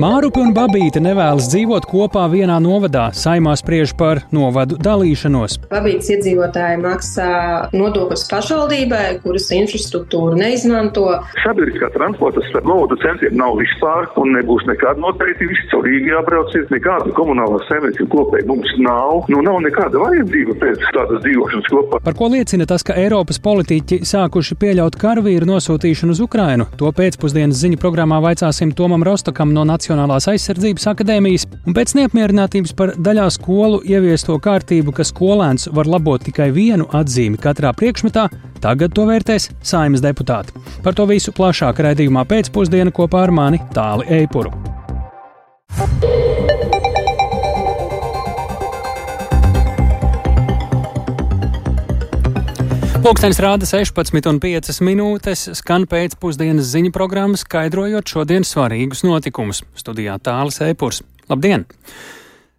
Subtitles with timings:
[0.00, 3.10] Mārupi un Babīte nevēlas dzīvot kopā vienā novadā.
[3.12, 5.58] Saimā spriež par novadu dalīšanos.
[5.68, 7.26] Babītes iedzīvotāji maksā
[7.74, 11.04] nodokļus pašvaldībai, kuras infrastruktūru neizmanto.
[11.42, 15.50] Sabiedriskā transporta starp novadu centriem nav vispār un nebūs nekāda noteikti.
[15.50, 19.28] Visi caur Rīgu jābrauciet, nekāda komunālā saimniecība kopēji mums nav.
[19.28, 22.00] Nu, nav nekāda vajadzība pēc tādas dzīvošanas kopā.
[22.08, 26.70] Par ko liecina tas, ka Eiropas politiķi sākuši pieļaut karavīru nosūtīšanu uz Ukrainu.
[26.80, 29.89] To pēcpusdienas ziņu programmā vaicāsim Tomam Rostokam no Nacionālajā.
[29.90, 36.22] Nacionālās aizsardzības akadēmijas, un pēc neapmierinātības par daļā skolu ieviesto kārtību, ka skolēns var labot
[36.22, 38.28] tikai vienu atzīmi katrā priekšmetā,
[38.62, 40.54] tagad to vērtēs saimnes deputāti.
[40.84, 44.54] Par to visu plašāk raidījumā pēcpusdienā kopā ar mani Tāli Eipuru.
[53.00, 59.62] Pūkstens rāda 16,5 minūtes, skan pēcpusdienas ziņu programma, skaidrojot šodienas svarīgus notikumus.
[59.80, 61.00] Studijā tālāk Eipurs.
[61.32, 61.64] Labdien!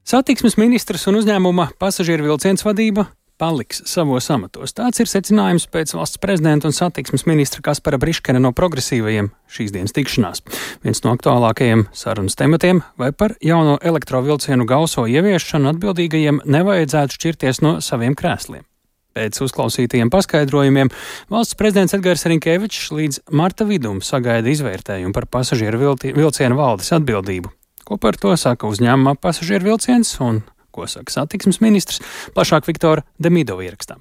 [0.02, 3.06] Satiksmes ministrs un uzņēmuma pasažieru vilciens vadība
[3.42, 4.73] paliks savos amatos.
[4.78, 9.94] Tāds ir secinājums pēc valsts prezidenta un satiksmes ministra Kaspara Briškena no progresīvajiem šīs dienas
[9.94, 10.42] tikšanās.
[10.81, 17.78] Viens no aktuālākajiem sarunas tematiem- vai par jauno elektrovilcienu gauso ieviešanu atbildīgajiem nevajadzētu šķirties no
[17.78, 18.66] saviem krēsliem.
[19.12, 20.92] Pēc uzklausītajiem paskaidrojumiem
[21.31, 27.52] valsts prezidents Edgars Rinkevičs līdz marta vidum sagaida izvērtējumu par pasažieru vilcienu valdes atbildību.
[27.88, 32.00] Ko par to saka uzņēmuma pasažieru vilciens un ko saka satiksmes ministrs,
[32.38, 34.00] plašāk Viktora Demidova ierakstām.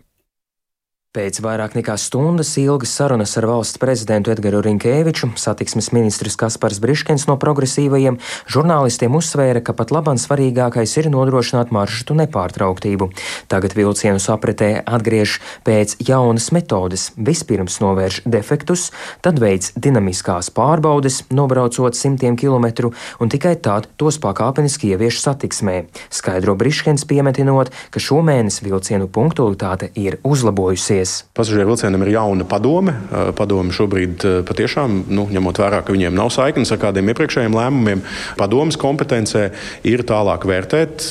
[1.11, 7.25] Pēc vairāk nekā stundas ilgas sarunas ar valsts prezidentu Edgars Rinkēviču, satiksmes ministrs Kaspars Briškens
[7.27, 13.09] no progresīvajiem, žurnālistiem uzsvēra, ka pat labam svarīgākais ir nodrošināt maršrutu nepārtrauktību.
[13.51, 17.09] Tagad vilcienu sapratē atgriež pēc jaunas metodes.
[17.19, 24.95] Vispirms novērš defektus, tad veids dinamiskās pārbaudes, nobraucot simtiem kilometru, un tikai tad tos pakāpeniski
[24.95, 25.77] ievieš satiksmē.
[26.07, 31.25] Skaidro Briškens piemetinot, ka šomēnes vilcienu punktualitāte ir uzlabojusies paldies.
[31.35, 32.95] Pasažieru vilcienam ir jauna padome.
[33.37, 38.03] Padome šobrīd patiešām, nu, ņemot vērā, ka viņiem nav saiknes ar kādiem iepriekšējiem lēmumiem,
[38.39, 39.51] padomas kompetencē
[39.85, 41.11] ir tālāk vērtēt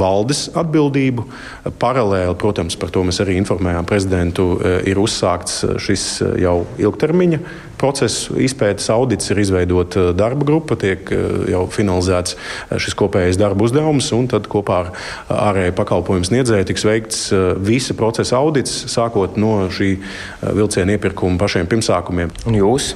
[0.00, 1.26] valdes atbildību.
[1.80, 6.06] Paralēli, protams, par to mēs arī informējām prezidentu, ir uzsākts šis
[6.42, 7.40] jau ilgtermiņa
[7.82, 11.10] procesu izpētes audits, ir izveidota darba grupa, tiek
[11.50, 12.38] jau finalizēts
[12.80, 14.92] šis kopējais darba uzdevums, un tad kopā ar
[15.50, 17.22] ārēju pakalpojumu sniedzēju tiks veikts
[17.62, 22.32] visa procesa audits, sākot no šī eh, vilciena iepirkuma pašiem pirmsākumiem.
[22.48, 22.94] Un jūs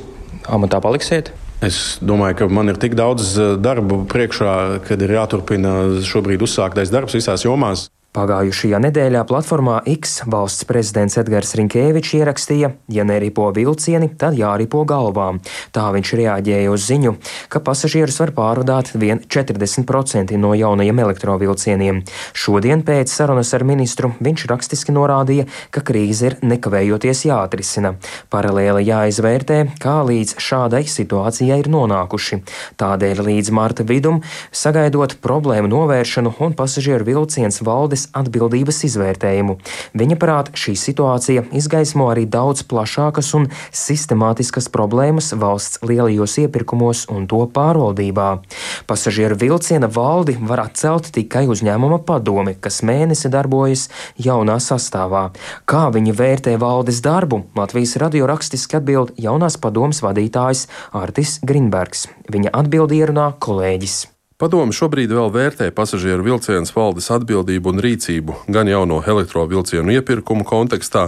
[0.53, 1.33] amatā paliksiet?
[1.65, 4.55] Es domāju, ka man ir tik daudz eh, darba priekšā,
[4.87, 5.77] kad ir jāturpina
[6.07, 7.89] šobrīd uzsāktais darbs visās jomās.
[8.17, 15.43] Pagājušajā nedēļā platformā X valsts prezidents Edgars Rinkēvičs ierakstīja, ja neripo vilcieni, tad jāripo galvām.
[15.77, 17.13] Tā viņš reaģēja uz ziņu,
[17.53, 21.99] ka pasažierus var pārvadāt vien 40% no jaunajiem elektrovilcieniem.
[22.33, 27.99] Šodien pēc sarunas ar ministru viņš rakstiski norādīja, ka krīze ir nekavējoties jāatrisina.
[28.33, 32.41] Paralēli jāizvērtē, kā līdz šādai situācijai ir nonākuši.
[32.81, 34.25] Tādēļ līdz marta vidum,
[34.57, 39.57] sagaidot problēmu novēršanu un pasažieru vilciens valdes valdes atbildības izvērtējumu.
[39.95, 47.27] Viņa prāt šī situācija izgaismo arī daudz plašākas un sistemātiskas problēmas valsts lielajos iepirkumos un
[47.27, 48.43] to pārvaldībā.
[48.87, 55.31] Pasažieru vilciena valdi var atcelt tikai uzņēmuma padome, kas mēnesi darbojas jaunā sastāvā.
[55.67, 62.07] Kā viņi vērtē valdes darbu, Latvijas radio rakstiski atbild jaunās padomas vadītājs Artis Grinbergs.
[62.33, 64.16] Viņa atbildi ierunā kolēģis.
[64.37, 71.07] Padomu šobrīd vēl vērtē pasažieru vilcienu valdes atbildību un rīcību gan jauno elektrovilcienu iepirkumu kontekstā,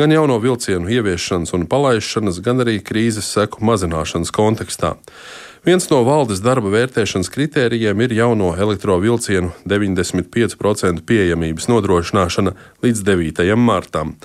[0.00, 4.94] gan jauno vilcienu ieviešanas un palaišanas, gan arī krīzes seku mazināšanas kontekstā.
[5.68, 13.48] Viens no valdes darba vērtēšanas kritērijiem ir jauno elektrovilcienu 95% pieejamības nodrošināšana līdz 9.
[13.60, 14.16] martam.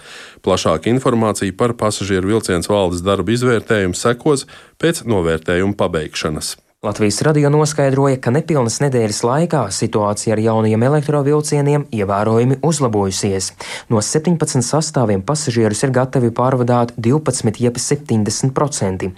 [0.47, 4.47] Plašāka informācija par pasažieru vilcienu valdes darba izvērtējumu sekos
[4.79, 6.55] pēc novērtējuma pabeigšanas.
[6.85, 13.47] Latvijas radio noskaidroja, ka nepilnas nedēļas laikā situācija ar jaunajiem elektrovilcieniem ievērojami uzlabojusies.
[13.89, 19.09] No 17 sastāviem pasažierus ir gatavi pārvadāt 12, jeb 70%.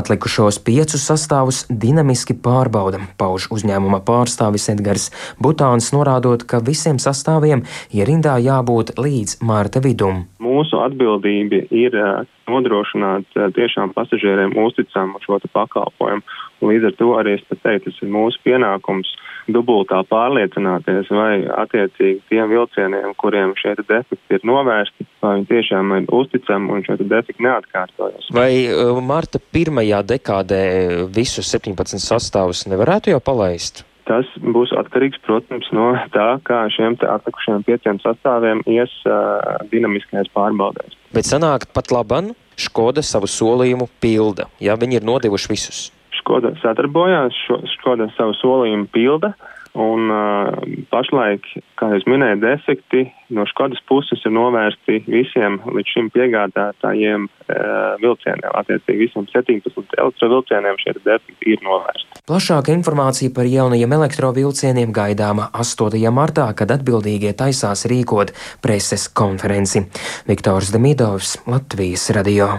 [0.00, 7.62] Atlikušos piecus sastāvus dinamiski pārbauda, pauž uzņēmuma pārstāvis Edgars Butāns, norādot, ka visiem sastāviem
[7.94, 10.24] ir rindā jābūt līdz mārta vidum.
[10.42, 12.02] Mūsu atbildība ir
[12.50, 16.24] nodrošināt tiešām pasažieriem uzticamu šo pakalpojumu.
[16.62, 19.10] Līdz ar to arī es teiktu, tas ir mūsu pienākums
[19.50, 26.10] dubultā pārliecināties, vai attiecīgi tiem vilcieniem, kuriem šie defekti ir novērsti, vai viņi tiešām ir
[26.14, 28.30] uzticami un šie defekti neatkārtojas.
[28.34, 30.62] Vai uh, marta pirmajā dekādē
[31.10, 33.84] visus 17 sastāvus nevarētu jau palaist?
[34.08, 40.96] Tas būs atkarīgs, protams, no tā, kā šiem atlikušajiem pieciem sastāviem ies uh, dinamiskajās pārbaudēs.
[41.14, 45.78] Bet sanāk pat laban, Škoda savu solījumu pilda, ja viņi ir nodevuši visus.
[46.18, 49.32] Škoda sadarbojās, šo, Škoda savu solījumu pilda.
[49.72, 50.50] Un uh,
[50.92, 51.46] pašlaik,
[51.80, 58.50] kā jau minēju, defekti no Škodas puses ir novērsti visiem līdz šim piegādātājiem uh, vilcieniem.
[58.52, 62.20] Attiecīgi visiem 17 elektrovilcieniem šie defekti ir novērsti.
[62.28, 65.96] Plašāka informācija par jaunajiem elektrovilcieniem gaidāma 8.
[66.12, 69.86] martā, kad atbildīgie taisās rīkot preses konferenci.
[70.28, 72.50] Viktors Demidovs, Latvijas radio.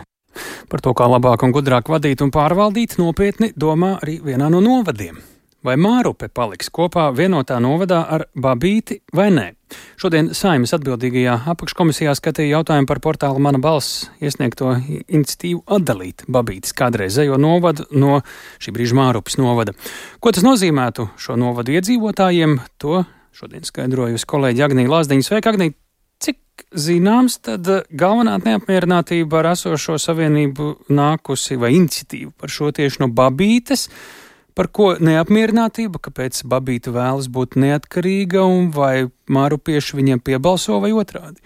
[0.66, 5.22] Par to, kā labāk un gudrāk vadīt un pārvaldīt, nopietni domā arī vienā no novadiem.
[5.64, 9.46] Vai Mārupe paliks kopā vienotā novadā ar Babīti vai nē?
[9.96, 14.74] Šodien Saimas atbildīgajā apakškomisijā skatīja jautājumu par portāla Mana balss iesniegto
[15.08, 18.20] iniciatīvu atdalīt Babītis kādreizējo novadu no
[18.60, 19.72] šī brīža Mārupes novada.
[20.20, 25.28] Ko tas nozīmētu šo novadu iedzīvotājiem, to šodien skaidrojusi kolēģi Agnija Lāsdiņa.
[25.30, 25.78] Sveika, Agnija!
[26.24, 33.02] Cik zināms, tad eh, galvenā neapmierinātība ar esošo savienību nākusi vai iniciatīva par šo tieši
[33.04, 33.88] no Babītes,
[34.58, 41.40] par ko neapmierinātība, kāpēc Babīta vēlas būt neatkarīga un vai Mārupieši viņiem piebalso vai otrādi?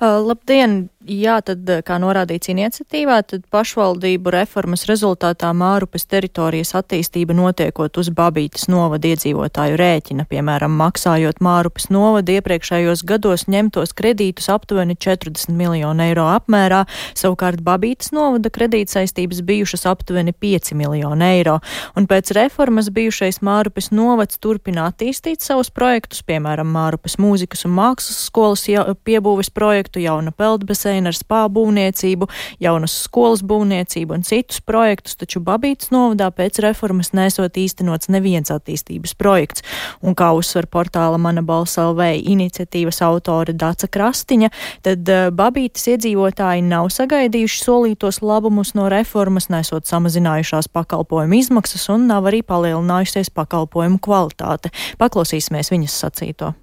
[0.00, 0.88] Uh, labdien!
[1.02, 8.68] Jā, tad, kā norādīts iniciatīvā, tad pašvaldību reformas rezultātā Mārupes teritorijas attīstība notiekot uz Babītas
[8.70, 16.28] novada iedzīvotāju rēķina, piemēram, maksājot Mārupes novada iepriekšējos gados ņemtos kredītus aptuveni 40 miljonu eiro
[16.36, 16.84] apmērā,
[17.18, 21.58] savukārt Babītas novada kredītsaistības bijušas aptuveni 5 miljonu eiro,
[21.98, 28.22] un pēc reformas bijušais Mārupes novads turpina attīstīt savus projektus, piemēram, Mārupes mūzikas un mākslas
[28.30, 28.68] skolas
[29.02, 32.28] piebūves projektu, jauna peldbaseina ar spā būvniecību,
[32.62, 39.14] jaunas skolas būvniecību un citus projektus, taču Babītas novadā pēc reformas nesot īstenots neviens attīstības
[39.18, 39.64] projekts.
[40.02, 44.50] Un kā uzsver portāla Mana balsa LV iniciatīvas autore Daca Krastiņa,
[44.86, 52.08] tad eh, Babītas iedzīvotāji nav sagaidījuši solītos labumus no reformas, nesot samazinājušās pakalpojumu izmaksas un
[52.10, 54.72] nav arī palielinājusies pakalpojumu kvalitāte.
[55.02, 56.54] Paklausīsimies viņas sacīto.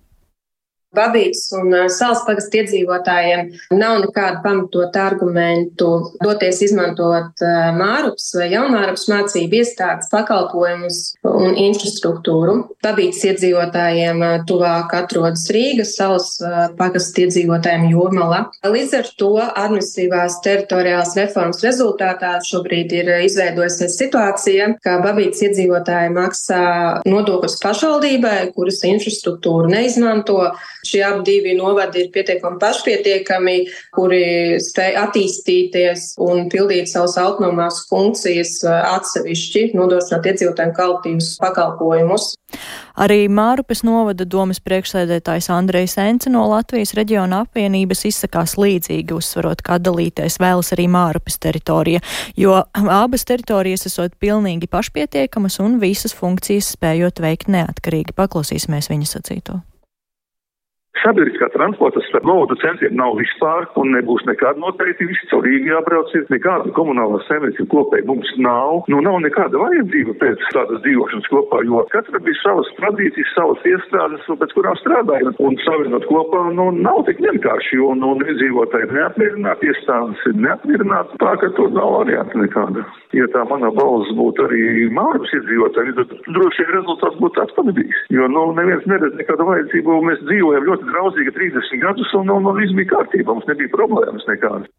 [0.95, 5.89] Babītas un salas pagastu iedzīvotājiem nav nekādu pamatotu argumentu
[6.23, 7.43] doties izmantot
[7.77, 10.97] mārups vai jaunmārups mācību iestādes pakalpojumus
[11.29, 12.55] un infrastruktūru.
[12.81, 16.31] Babītas iedzīvotājiem tuvāk atrodas Rīgas salas
[16.79, 18.41] pagastu iedzīvotājiem Jūrmala.
[18.65, 26.65] Līdz ar to administratīvās teritoriālas reformas rezultātā šobrīd ir izveidojusies situācija, ka Babītas iedzīvotāji maksā
[27.05, 30.41] nodokļus pašvaldībai, kuras infrastruktūru neizmanto.
[30.87, 33.55] Šie abi divi novadi ir pietiekami pašpietiekami,
[33.95, 34.23] kuri
[34.63, 42.33] spēj attīstīties un pildīt savas autonomās funkcijas uh, atsevišķi, nodrošināt iedzīvotājiem kvalitīvus pakalpojumus.
[42.99, 49.77] Arī Mārupes novada domas priekšsēdētājs Andrejs Ence no Latvijas reģiona apvienības izsakās līdzīgi, uzsverot, ka
[49.79, 52.03] dalīties vēlas arī Mārupes teritorija,
[52.39, 58.17] jo abas teritorijas esot pilnīgi pašpietiekamas un visas funkcijas spējot veikt neatkarīgi.
[58.17, 59.61] Paklausīsimies viņa sacīto.
[60.97, 65.05] Sabiedriskā transporta starp novodu centriem nav vispār un nebūs nekāda noteikti.
[65.07, 68.81] Visi caur Rīgu jābrauc, nekāda komunālā saimniecība kopēji mums nav.
[68.91, 74.25] Nu, nav nekāda vajadzība pēc tādas dzīvošanas kopā, jo katra bija savas tradīcijas, savas iestrādes,
[74.41, 75.35] pēc kurām strādāja.
[75.39, 81.21] Un savienot kopā, nu, nav tik vienkārši, jo, nu, iedzīvotāji ir neapmierināti, iestādes ir neapmierināti,
[81.23, 82.83] tā ka tur nav varianta nekāda.
[83.15, 87.71] Ja tā mana balss būtu arī Mārus iedzīvotāji, tad droši vien rezultāts būtu tāds pat
[87.77, 88.03] bijis.
[88.11, 92.59] Jo, nu, neviens neredz nekādu vajadzību, mēs dzīvojam ļoti draudzīga 30 gadus, un, un, un
[92.59, 94.71] viss bija kārtībā, mums nebija problēmas nekādas.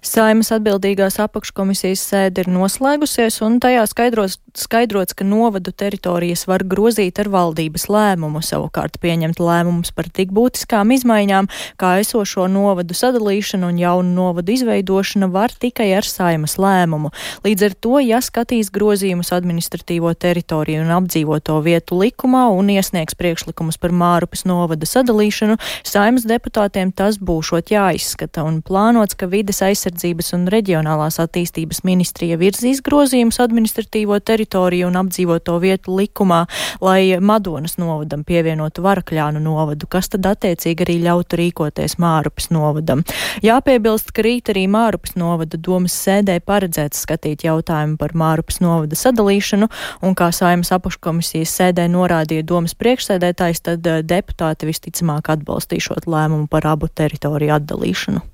[0.00, 7.18] Saimas atbildīgās apakškomisijas sēde ir noslēgusies, un tajā skaidros, skaidrots, ka novadu teritorijas var grozīt
[7.20, 13.82] ar valdības lēmumu, savukārt pieņemt lēmumus par tik būtiskām izmaiņām, kā esošo novadu sadalīšanu un
[13.82, 17.12] jaunu novadu izveidošana var tikai ar saimas lēmumu.
[17.44, 23.76] Līdz ar to, ja skatīs grozījumus administratīvo teritoriju un apdzīvoto vietu likumā un iesniegs priekšlikumus
[23.76, 30.32] par Mārupes novada sadalīšanu, saimas deputātiem tas būšot jāizskata un plānots, ka vides aizsardzības aizsardzības
[30.36, 36.46] un reģionālās attīstības ministrija virzīs grozījumus administratīvo teritoriju un apdzīvoto vietu likumā,
[36.80, 43.02] lai Madonas novadam pievienotu Varakļānu novadu, kas tad attiecīgi arī ļautu rīkoties Mārupes novadam.
[43.42, 49.70] Jāpiebilst, ka rīt arī Mārupes novada domas sēdē paredzēts skatīt jautājumu par Mārupes novada sadalīšanu,
[50.02, 56.68] un kā saimas apakškomisijas sēdē norādīja domas priekšsēdētājs, tad eh, deputāti visticamāk atbalstīšot lēmumu par
[56.70, 58.30] abu teritoriju atdalīšanu.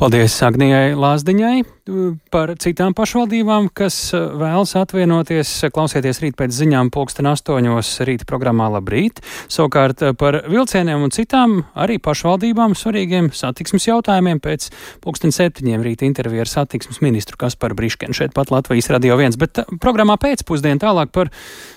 [0.00, 1.62] Paldies Agnijai Lāsdiņai
[2.32, 5.50] par citām pašvaldībām, kas uh, vēlas atvienoties.
[5.74, 9.20] Klausieties rīt pēc ziņām pulksten astoņos rīta programmā Labrīt.
[9.52, 14.70] Savukārt uh, par vilcieniem un citām arī pašvaldībām svarīgiem satiksmes jautājumiem pēc
[15.04, 19.60] pulksten septiņiem rīta intervija ar satiksmes ministru Kasparu Briškenu šeit pat Latvijas Radio 1, bet
[19.60, 21.32] uh, programmā pēcpusdien tālāk par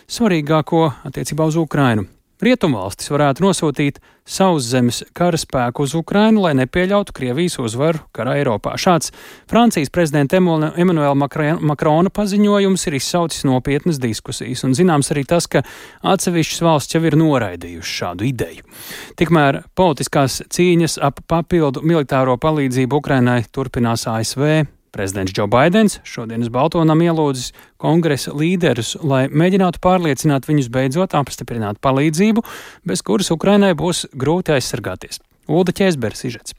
[0.08, 2.08] svarīgāko attiecībā uz Ukrainu.
[2.38, 3.96] Rietumvalstis varētu nosūtīt
[4.28, 8.76] savus zemes karaspēku uz Ukrainu, lai nepieļautu Krievijas uzvaru karā Eiropā.
[8.78, 9.10] Šāds
[9.50, 15.64] Francijas prezidenta Emanuela Makrona paziņojums ir izsaucis nopietnas diskusijas, un zināms arī tas, ka
[16.06, 18.70] atsevišķas valsts jau ir noraidījušas šādu ideju.
[19.18, 24.68] Tikmēr politiskās cīņas ap papildu militāro palīdzību Ukrainai turpinās ASV,
[24.98, 32.42] Prezidents Džo Baidens šodienas Baltonam ielūdzis kongresa līderus, lai mēģinātu pārliecināt viņus beidzot apstiprināt palīdzību,
[32.90, 35.22] bez kuras Ukrainai būs grūti aizsargāties.
[35.46, 36.57] Ulda Ķēzbers ižets.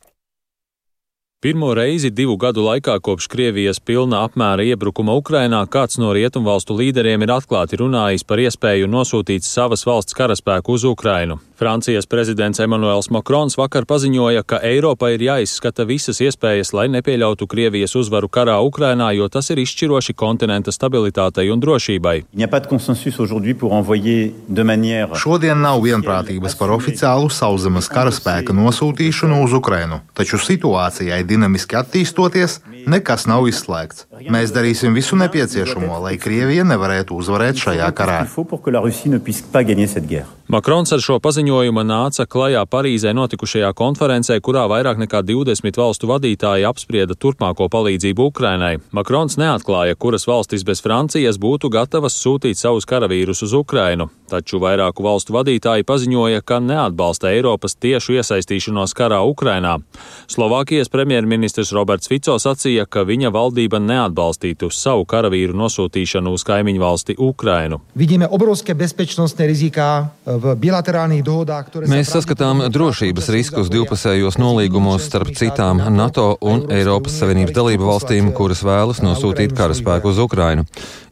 [1.40, 7.22] Pirmo reizi divu gadu laikā kopš Krievijas pilna apmēra iebrukuma Ukrainā kāds no rietumvalstu līderiem
[7.22, 11.38] ir atklāti runājis par iespēju nosūtīt savas valsts karaspēku uz Ukrainu.
[11.58, 17.94] Francijas prezidents Emmanuels Macrons vakar paziņoja, ka Eiropa ir jāizskata visas iespējas, lai nepieļautu Krievijas
[17.98, 22.14] uzvaru karā Ukrainā, jo tas ir izšķiroši kontinenta stabilitātei un drošībai.
[25.22, 32.58] Šodien nav vienprātības par oficiālu sauszemes karaspēka nosūtīšanu uz Ukrainu, taču situācijai dinamiski attīstoties,
[32.88, 34.06] nekas nav izslēgts.
[34.32, 38.24] Mēs darīsim visu nepieciešamo, lai Krievija nevarētu uzvarēt šajā karā.
[40.48, 46.64] Makrons ar šo paziņojumu nāca klajā Parīzē notikušajā konferencē, kurā vairāk nekā 20 valstu vadītāji
[46.64, 48.78] apsprieda turpmāko palīdzību Ukrainai.
[48.96, 55.04] Makrons neatklāja, kuras valstis bez Francijas būtu gatavas sūtīt savus karavīrus uz Ukrainu, taču vairāku
[55.04, 59.76] valstu vadītāji paziņoja, ka neatbalsta Eiropas tiešu iesaistīšanos karā Ukrainā.
[60.32, 67.20] Slovākijas premjerministrs Roberts Fico sacīja, ka viņa valdība neatbalstītu savu karavīru nosūtīšanu uz kaimiņu valsti
[67.20, 67.82] Ukrainu.
[67.92, 70.08] Vidíme obrovské bezpečnostné rizika
[71.88, 78.62] Mēs saskatām drošības riskus divpusējos nolīgumos starp citām NATO un Eiropas Savienības dalību valstīm, kuras
[78.66, 80.64] vēlas nosūtīt karaspēku uz Ukrainu.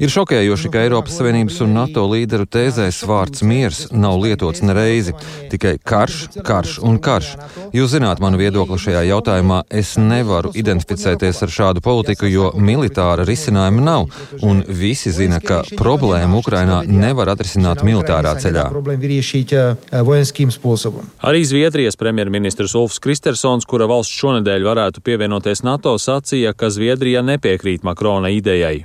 [0.03, 5.17] Ir šokējoši, ka Eiropas Savienības un NATO līderu tēzēs vārds miers nav lietots nereizi,
[5.53, 7.35] tikai karš, karš un karš.
[7.77, 9.63] Jūs zināt manu viedokli šajā jautājumā.
[9.71, 14.09] Es nevaru identificēties ar šādu politiku, jo militāra risinājuma nav,
[14.47, 18.69] un visi zina, ka problēmu Ukrainā nevar atrisināt militārā ceļā
[19.17, 21.05] vyriešiť eh, vojenským spôsobom.
[21.25, 27.85] Arī Zviedrijas premjerministrs Ulfs Kristersons, kura valsts šonadēļ varētu pievienoties NATO, sacīja, ka Zviedrija nepiekrīt
[27.87, 28.85] Makrona idejai.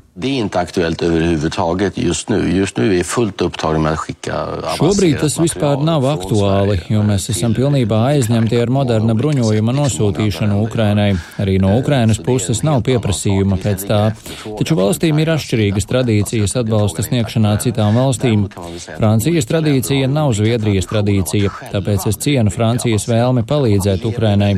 [2.29, 2.37] Nu.
[2.45, 4.47] Just nu är vi fullt upptagna med att skicka
[4.77, 11.15] Šobrīd tas vispār nav aktuāli, jo mēs esam pilnībā aizņemti ar moderna bruņojuma nosūtīšanu Ukrainai.
[11.41, 14.01] Arī no Ukrainas puses nav pieprasījuma pēc tā.
[14.59, 18.45] Taču valstīm ir atšķirīgas tradīcijas atbalsta sniegšanā citām valstīm.
[18.99, 24.53] Francijas tradīcija nav Zviedrijas tradīcija, tāpēc es cienu Francijas vēlmi palīdzēt Ukrainai.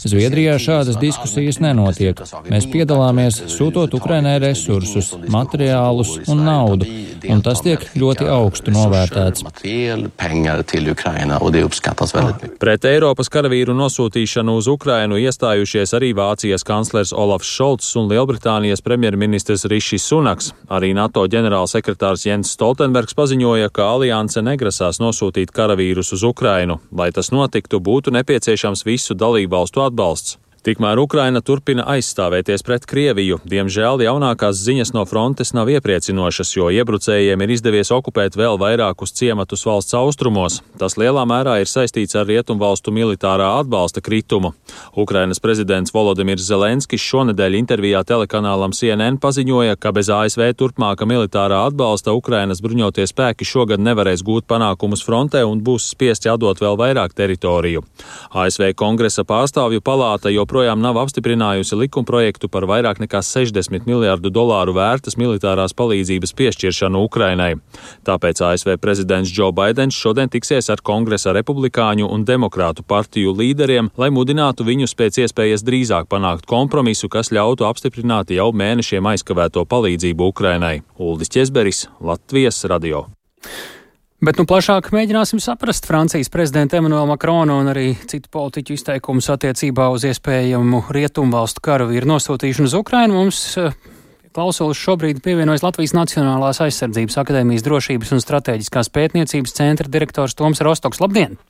[0.00, 2.22] Zviedrijā šādas diskusijas nenotiek.
[2.50, 6.86] Mēs piedalāmies sūtot Ukrainai resursus, materiālus un naudu,
[7.28, 9.44] un tas tiek ļoti augstu novērtēts.
[12.60, 19.66] Pret Eiropas karavīru nosūtīšanu uz Ukrainu iestājušies arī Vācijas kanclers Olafs Šolts un Lielbritānijas premjerministrs
[19.70, 20.52] Rišis Sunaks.
[20.70, 26.78] Arī NATO ģenerālsekretārs Jens Stoltenbergs paziņoja, ka alianse negrasās nosūtīt karavīrus uz Ukrainu.
[26.92, 30.38] Lai tas notiktu, būtu nepieciešams visu dalībvalstu atbalsts.
[30.60, 33.38] Tikmēr Ukraina turpina aizstāvēties pret Krieviju.
[33.48, 39.64] Diemžēl jaunākās ziņas no frontes nav iepriecinošas, jo iebrucējiem ir izdevies okupēt vēl vairākus ciematus
[39.64, 40.58] valsts austrumos.
[40.76, 44.50] Tas lielā mērā ir saistīts ar rietumvalstu militārā atbalsta kritumu.
[45.00, 52.12] Ukrainas prezidents Volodimirs Zelenskis šonedēļ intervijā telekanālam CNN paziņoja, ka bez ASV turpmāka militārā atbalsta
[52.12, 57.86] Ukrainas bruņotie spēki šogad nevarēs gūt panākumus frontē un būs spiesti atdot vēl vairāk teritoriju.
[58.36, 64.74] ASV kongresa pārstāvju palāta joprojām joprojām nav apstiprinājusi likumprojektu par vairāk nekā 60 miljārdu dolāru
[64.74, 67.52] vērtas militārās palīdzības piešķiršanu Ukrainai.
[68.02, 74.10] Tāpēc ASV prezidents Joe Bidenis šodien tiksies ar kongresa republikāņu un demokrātu partiju līderiem, lai
[74.10, 80.80] mudinātu viņus pēc iespējas drīzāk panākt kompromisu, kas ļautu apstiprināt jau mēnešiem aizkavēto palīdzību Ukrainai.
[80.98, 83.06] Uldis Česberis, Latvijas radio.
[84.20, 89.86] Bet nu plašāk mēģināsim saprast Francijas prezidenta Emanuela Makrona un arī citu politiķu izteikumus attiecībā
[89.94, 93.16] uz iespējamu rietumvalstu karavīru nosūtīšanu uz Ukrainu.
[93.16, 93.72] Mums eh,
[94.36, 101.00] klausulis šobrīd pievienojas Latvijas Nacionālās aizsardzības akadēmijas drošības un strateģiskās pētniecības centra direktors Toms Rostoks.
[101.00, 101.40] Labdien!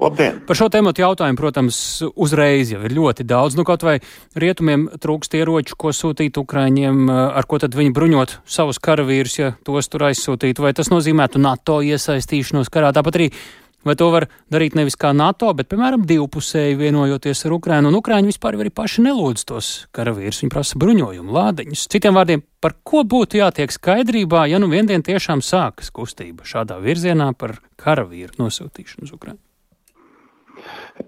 [0.00, 0.38] Labdien!
[0.48, 1.78] Par šo tēmu jautājumu, protams,
[2.16, 3.56] uzreiz jau ir ļoti daudz.
[3.58, 3.98] Nu, kaut vai
[4.38, 9.92] rietumiem trūkst ieroču, ko sūtīt Ukraiņiem, ar ko tad viņi bruņot savus karavīrus, ja tos
[9.92, 10.64] tur aizsūtītu.
[10.64, 12.94] Vai tas nozīmētu NATO iesaistīšanos karā?
[12.96, 13.32] Tāpat arī
[13.80, 17.88] Vai to var darīt nevis kā NATO, bet, piemēram, divpusēji vienojoties ar Ukrainu?
[17.88, 20.42] Un Ukraiņi vispār arī paši nelūdz tos karavīrus.
[20.44, 21.88] Viņi prasa bruņojumu, lādiņus.
[21.88, 27.32] Citiem vārdiem, par ko būtu jātiek skaidrībā, ja nu viendien tiešām sākas kustība šādā virzienā
[27.32, 29.40] par karavīru nosūtīšanu uz Ukrainu?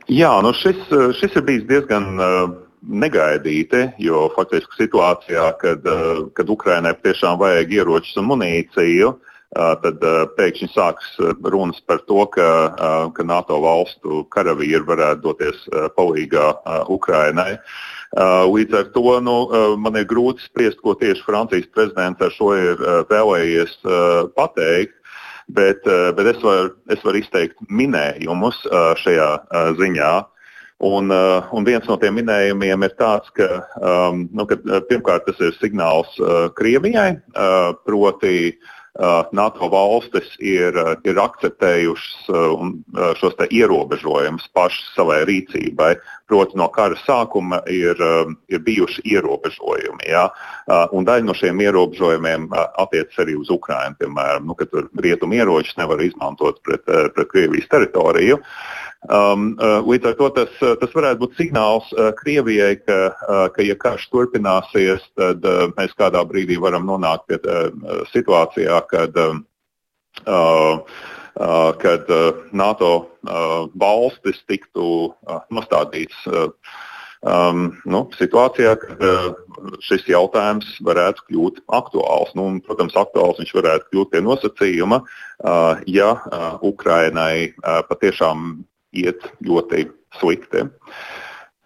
[0.08, 0.78] Jā, nu šis,
[1.18, 7.76] šis ir bijis diezgan uh, negaidīti, jo faktiski situācijā, kad, uh, kad Ukrainai tiešām vajag
[7.80, 9.12] ieročus un munīciju,
[9.52, 10.04] tad
[10.36, 12.46] pēkšņi sāks runas par to, ka,
[13.12, 16.46] ka NATO valstu karavīri varētu doties palīgā
[16.88, 17.58] Ukrainai.
[18.48, 19.36] Līdz ar to nu,
[19.76, 22.80] man ir grūti spriest, ko tieši Francijas prezidents ar šo ir
[23.12, 23.76] vēlējies
[24.36, 24.96] pateikt.
[25.52, 30.12] Bet, eh, bet es, varu, es varu izteikt minējumus eh, šajā eh, ziņā.
[30.82, 33.46] Un, un viens no tiem minējumiem ir tāds, ka,
[33.78, 34.56] um, nu, ka
[34.88, 38.72] pirmkārt tas ir signāls uh, Krievijai, uh, proti uh,
[39.32, 40.76] NATO valstis ir,
[41.08, 42.26] ir akceptējušas
[43.16, 45.94] šos ierobežojumus pašas savai rīcībai.
[46.28, 47.96] Proti, no kara sākuma ir,
[48.52, 50.10] ir bijuši ierobežojumi.
[50.12, 50.26] Ja?
[50.68, 53.96] Daļa no šiem ierobežojumiem attiecas arī uz Ukrajinu.
[54.00, 58.42] Piemēram, nu, ka tur rietumu ieročus nevar izmantot pret, pret Krievijas teritoriju.
[59.10, 62.98] Um, uh, līdz ar to tas, uh, tas varētu būt signāls uh, Krievijai, ka,
[63.50, 65.42] ka ja karš turpināsies, tad
[65.74, 67.40] mēs kādā brīdī varam nonākt pie
[68.12, 69.42] situācijā, kad, um,
[71.82, 72.14] kad
[72.54, 72.92] NATO
[73.74, 74.86] valstis tiktu
[75.50, 76.22] nostādīts.
[77.22, 79.28] Um, nu, situācijā, kad uh,
[79.86, 82.32] šis jautājums varētu kļūt aktuāls.
[82.34, 88.64] Nu, un, protams, aktuāls viņš varētu kļūt pie nosacījuma, uh, ja uh, Ukrainai uh, patiešām
[88.92, 89.86] iet ļoti
[90.20, 90.66] slikti.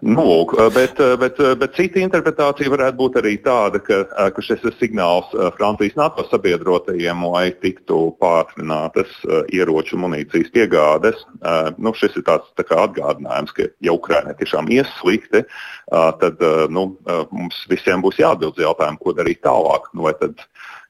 [0.04, 4.74] Nu, lūk, bet, bet, bet cita interpretācija varētu būt arī tāda, ka, ka šis ir
[4.76, 9.14] signāls Francijas NATO sabiedrotajiem, lai tiktu pātrinātas
[9.56, 11.24] ieroču munīcijas piegādes.
[11.80, 15.46] Nu, šis ir tāds tā atgādinājums, ka, ja Ukrainai tiešām ies slikti,
[15.88, 16.90] tad nu,
[17.32, 19.88] mums visiem būs jāatbild jautājumu, ko darīt tālāk.
[19.96, 20.44] Nu, vai tad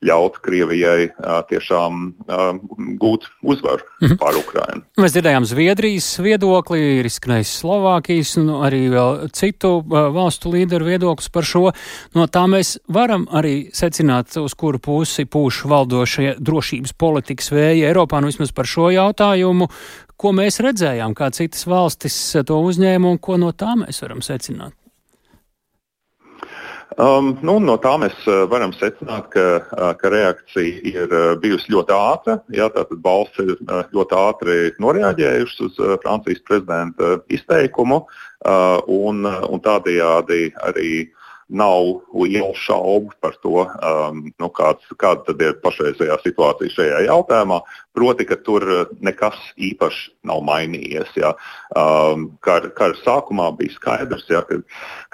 [0.05, 1.09] ļaut Krievijai
[1.49, 2.03] tiešām
[3.01, 4.19] gūt uzvaru -hmm.
[4.21, 4.83] pār Ukrajinu.
[5.01, 11.45] Mēs dzirdējām Zviedrijas viedokli, ir izskanējis Slovākijas un arī vēl citu valstu līderu viedoklis par
[11.45, 11.73] šo.
[12.15, 18.21] No tā mēs varam arī secināt, uz kuru pusi pūš valdošie drošības politikas vēji Eiropā,
[18.21, 19.69] nu vismaz par šo jautājumu.
[20.17, 24.73] Ko mēs redzējām, kā citas valstis to uzņēma un ko no tā mēs varam secināt?
[26.97, 31.75] Um, nu, no tā mēs uh, varam secināt, ka, uh, ka reakcija ir uh, bijusi
[31.75, 32.39] ļoti ātra.
[32.57, 33.53] Jā, tātad valsts ir
[33.93, 38.07] ļoti ātri noreaģējušas uz Francijas prezidenta izteikumu,
[38.47, 40.91] un, un tādējādi arī
[41.49, 41.83] nav
[42.15, 47.61] lielu šaubu par to, um, nu, kāds, kāda ir pašreizējā situācija šajā jautājumā.
[47.97, 51.13] Proti, ka tur uh, nekas īpaši nav mainījies.
[51.17, 51.35] Ja.
[51.71, 54.59] Um, kara, kara sākumā bija skaidrs, ja, ka,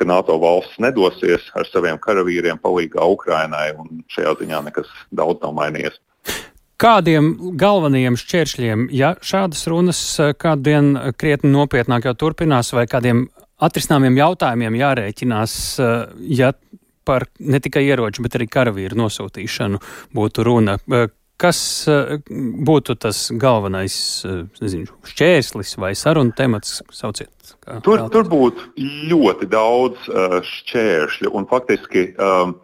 [0.00, 5.54] ka NATO valsts nedosies ar saviem karavīriem palīgā Ukrainai, un šajā ziņā nekas daudz nav
[5.60, 6.00] mainījies.
[6.82, 13.28] Kādiem galvenajiem šķēršļiem, ja šādas runas uh, kādien krietni nopietnāk jau turpinās, vai kādiem
[13.62, 15.96] atrisināmiem jautājumiem jārēķinās, eh,
[16.40, 16.52] ja
[17.06, 19.82] par ne tikai ieroču, bet arī karavīru nosūtīšanu
[20.14, 20.78] būtu runa.
[20.90, 21.08] Eh,
[21.42, 22.18] kas eh,
[22.68, 23.94] būtu tas galvenais
[24.62, 26.80] nezinu, šķērslis vai sarunu temats?
[26.94, 27.32] Sauciet,
[27.82, 28.74] tur, tur būtu
[29.10, 30.10] ļoti daudz
[30.52, 32.12] šķēršļu un faktiski.
[32.18, 32.60] Um,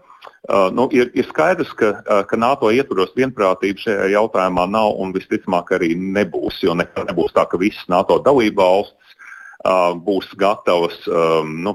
[0.49, 5.11] Uh, nu, ir, ir skaidrs, ka, uh, ka NATO ietvaros vienprātība šajā jautājumā nav un
[5.13, 6.63] visticamāk arī nebūs.
[6.65, 9.08] Jo nekad nebūs tā, ka visas NATO dalībvalstis
[9.67, 10.95] būs gatavas
[11.45, 11.75] nu,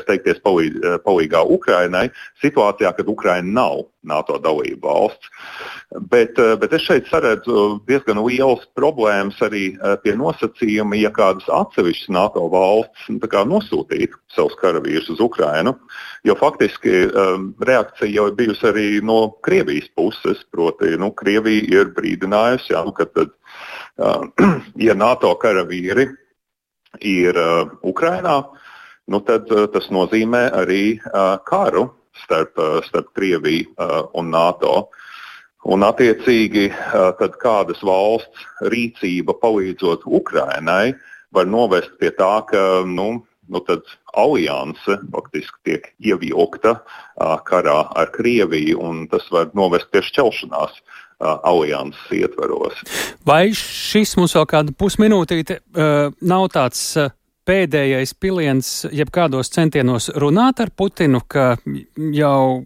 [0.00, 2.08] steigties palīgā Ukrainai
[2.42, 5.28] situācijā, kad Ukraina nav NATO dalība valsts.
[6.08, 12.46] Bet, bet es šeit saredzu diezgan lielas problēmas arī pie nosacījuma, ja kādas atsevišķas NATO
[12.48, 15.74] valsts nu, nosūtītu savus karavīrus uz Ukrainu.
[16.24, 17.10] Jo faktiski
[17.60, 20.40] reakcija jau ir bijusi arī no Krievijas puses.
[20.50, 23.36] Proti, nu, Krievija ir brīdinājusi, ja, nu, ka tad,
[24.88, 26.08] ja NATO karavīri
[26.98, 28.40] ir uh, Ukrainā,
[29.10, 31.88] nu tad uh, tas nozīmē arī uh, karu
[32.24, 34.90] starp, uh, starp Krieviju uh, un NATO.
[35.68, 40.94] Un, attiecīgi, uh, tad kādas valsts rīcība palīdzot Ukrainai
[41.36, 43.84] var novest pie tā, ka nu, nu tad
[44.16, 50.80] alianse faktiski tiek ievilkta uh, karā ar Krieviju, un tas var novest pie šķelšanās
[51.20, 52.80] alianses ietveros.
[53.28, 55.60] Vai šis mums vēl kāda pusminūtīte
[56.20, 56.84] nav tāds
[57.48, 61.54] pēdējais piliens jebkādos centienos runāt ar Putinu, ka
[62.14, 62.64] jau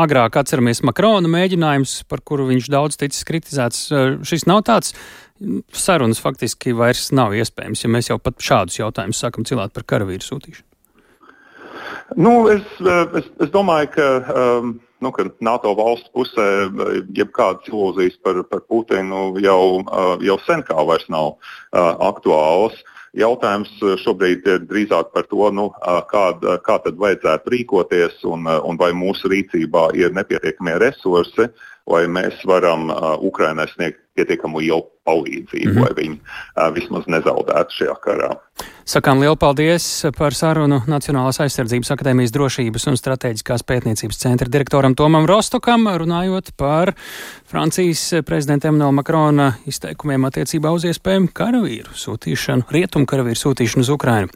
[0.00, 3.88] agrāk atceramies Makrona mēģinājums, par kuru viņš daudz ticis kritizēts.
[4.26, 4.94] Šis nav tāds
[5.76, 10.24] sarunas faktiski vairs nav iespējams, ja mēs jau pat šādus jautājumus sākam cilāt par karavīru
[10.24, 10.66] sūtīšanu.
[12.18, 16.46] Nu, es, es, es domāju, ka um, nu, ka NATO valstu pusē
[17.16, 19.82] jebkādas ilūzijas par, par Putinu jau,
[20.24, 21.36] jau sen kā vairs nav
[21.72, 22.78] aktuālas.
[23.18, 23.72] Jautājums
[24.04, 25.70] šobrīd ir drīzāk par to, nu,
[26.12, 31.48] kād, kā tad vajadzētu rīkoties un, un vai mūsu rīcībā ir nepietiekamie resursi,
[31.90, 32.92] lai mēs varam
[33.26, 35.84] Ukrainai sniegt pietiekamu lielu palīdzību, mm -hmm.
[35.86, 38.30] lai viņi uh, vismaz nezaudētu šajā karā.
[38.84, 39.86] Sakām lielu paldies
[40.18, 46.92] par sarunu Nacionālās aizsardzības akadēmijas drošības un strateģiskās pētniecības centra direktoram Tomam Rostokam, runājot par
[47.46, 54.28] Francijas prezidenta Emmanuela Makrona izteikumiem attiecībā uz iespējumu karavīru sūtīšanu, rietumu karavīru sūtīšanu uz Ukrainu.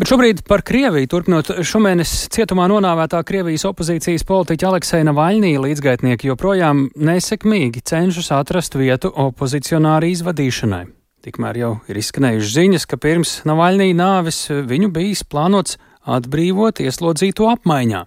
[0.00, 1.10] Bet šobrīd par Krieviju.
[1.12, 9.10] Turpinot šomēnes cietumā nonāvētā Krievijas opozīcijas politiķa Alekseja Navaļnī līdzgaitnieki joprojām nesekmīgi cenšas atrast vietu
[9.12, 10.86] opozicionāri izvadīšanai.
[11.20, 15.76] Tikmēr jau ir izskanējušas ziņas, ka pirms Navaļnī nāves viņu bijis plānots
[16.08, 18.02] atbrīvot ieslodzīto apmaiņā.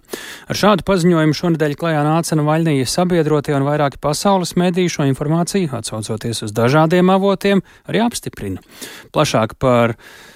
[0.50, 6.42] Ar šādu paziņojumu šonadēļ klajā nāca Navaļnija sabiedrotie un vairāki pasaules mediji šo informāciju, atsaucoties
[6.48, 8.66] uz dažādiem avotiem, arī apstiprina.
[9.14, 9.94] Plašāk par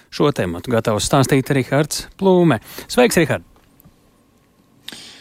[0.08, 2.60] Šo tēmu gatavs stāstīt Rihards Plūme.
[2.88, 3.44] Sveiks, Rihard!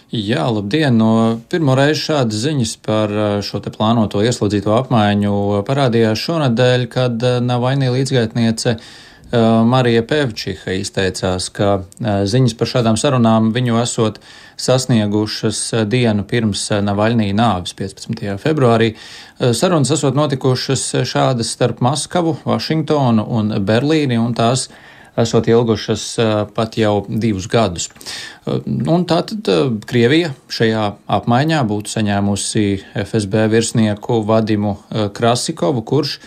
[0.08, 0.96] Jā, labdien!
[0.96, 1.10] No
[1.52, 7.42] pirmo reizi šādas ziņas par uh, šo te plānoto ieslodzīto apmaiņu parādījās šonadēļ, kad uh,
[7.44, 8.86] Navainī līdzgaitniece uh,
[9.68, 14.22] Marija Pevčiha izteicās, ka ziņas par šādām sarunām viņu esot
[14.58, 18.36] sasniegušas dienu pirms Navaļnī nāves 15.
[18.42, 18.92] februārī.
[19.38, 24.68] Sarunas esot notikušas šādas starp Maskavu, Vašingtonu un Berlīni, un tās
[25.18, 26.04] esot ilgušas
[26.54, 27.90] pat jau divus gadus.
[28.48, 29.50] Un tātad
[29.90, 30.84] Krievija šajā
[31.18, 32.66] apmaiņā būtu saņēmusi
[33.06, 34.76] FSB virsnieku Vadimu
[35.18, 36.20] Krasikovu, kurš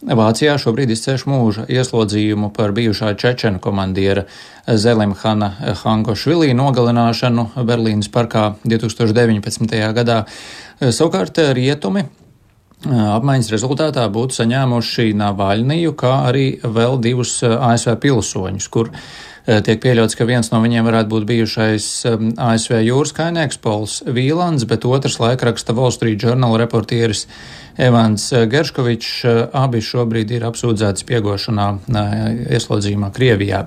[0.00, 4.22] Vācijā šobrīd izcēš mūža ieslodzījumu par bijušā čečena komandiera
[4.64, 5.50] Zelimhana
[5.82, 9.76] Hangošvilī nogalināšanu Berlīnas parkā 2019.
[9.98, 10.22] gadā.
[10.80, 12.06] Savukārt rietumi
[12.88, 18.88] apmaiņas rezultātā būtu saņēmuši Navaļniju, kā arī vēl divus ASV pilsoņus, kur
[19.46, 21.86] tiek pieļauts, ka viens no viņiem varētu būt bijušais
[22.40, 27.26] ASV jūras kainieks Pols Vīlans, bet otrs laikraksta Wall Street Journal reportieris
[27.80, 29.24] Evans Gerškovičs.
[29.56, 31.68] Abi šobrīd ir apsūdzēti spiegošanā
[32.52, 33.64] ieslodzījumā Krievijā.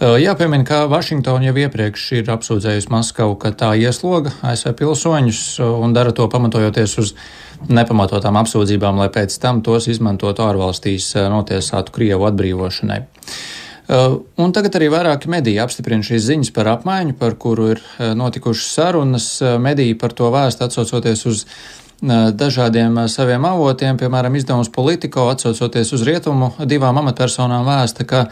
[0.00, 6.14] Jāpiemina, ka Vašingtona jau iepriekš ir apsūdzējusi Maskavu, ka tā iesloga ASV pilsoņus un dara
[6.16, 7.16] to pamatojoties uz
[7.70, 13.02] nepamatotām apsūdzībām, lai pēc tam tos izmantotu ārvalstīs eh, notiesātu Krievu atbrīvošanai.
[13.88, 18.12] Eh, un tagad arī vairāki mediji apstiprina šīs ziņas par apmaiņu, par kuru ir eh,
[18.18, 19.28] notikušas sarunas.
[19.58, 21.46] Mediji par to vēst atsaucoties uz
[22.02, 28.24] dažādiem saviem avotiem, piemēram, izdevums Politico atsaucoties uz rietumu divām amatpersonām vēsta, ka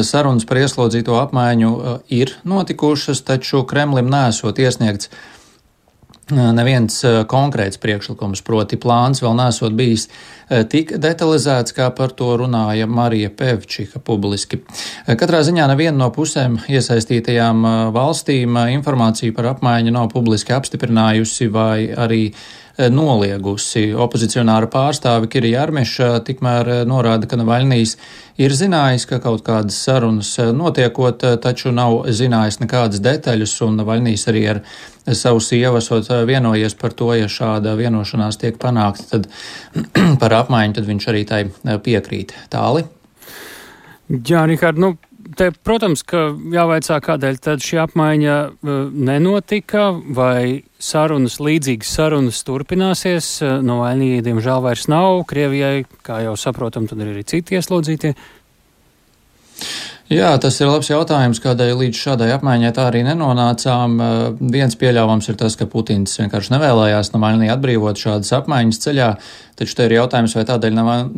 [0.00, 1.72] sarunas par ieslodzīto apmaiņu
[2.08, 5.12] ir notikušas, taču Kremlim nesot iesniegts
[6.32, 6.98] neviens
[7.30, 10.08] konkrēts priekšlikums, proti plāns vēl nesot bijis
[10.72, 14.60] tik detalizēts, kā par to runāja Marija Pevčika publiski.
[15.06, 17.64] Katrā ziņā neviena no pusēm iesaistītajām
[17.94, 22.24] valstīm informāciju par apmaiņu nav publiski apstiprinājusi vai arī
[22.78, 23.90] noliegusi.
[23.94, 27.96] Opozicionāra pārstāve Kirija Armeša tikmēr norāda, ka Navaļnijas
[28.40, 34.46] ir zinājis, ka kaut kādas sarunas notiekot, taču nav zinājis nekādas detaļas, un Navaļnijas arī
[34.54, 34.62] ar
[35.10, 39.28] savu sievu esot eh, vienojies par to, ja šāda vienošanās tiek panākta, tad
[40.22, 42.34] par apmaiņu tad viņš arī tai eh, piekrīt.
[42.52, 42.84] Tāli.
[44.12, 44.94] Jā, Rihard, nu,
[45.38, 53.32] te, protams, ka jāvaicā, kādēļ tad šī apmaiņa uh, nenotika, vai sarunas, līdzīgas sarunas turpināsies.
[53.64, 55.22] No vainīgi, diemžēl, vairs nav.
[55.30, 58.14] Krievijai, kā jau saprotam, tad ir arī citi ieslodzītie.
[60.12, 63.94] Jā, tas ir labs jautājums, kādēļ līdz šādai apmaiņai tā arī nenonācām.
[64.52, 69.08] Viens pieļāvums ir tas, ka Putins vienkārši nevēlējās Navaļnī atbrīvot šādas apmaiņas ceļā.
[69.62, 70.72] Taču te ir jautājums, vai tādēļ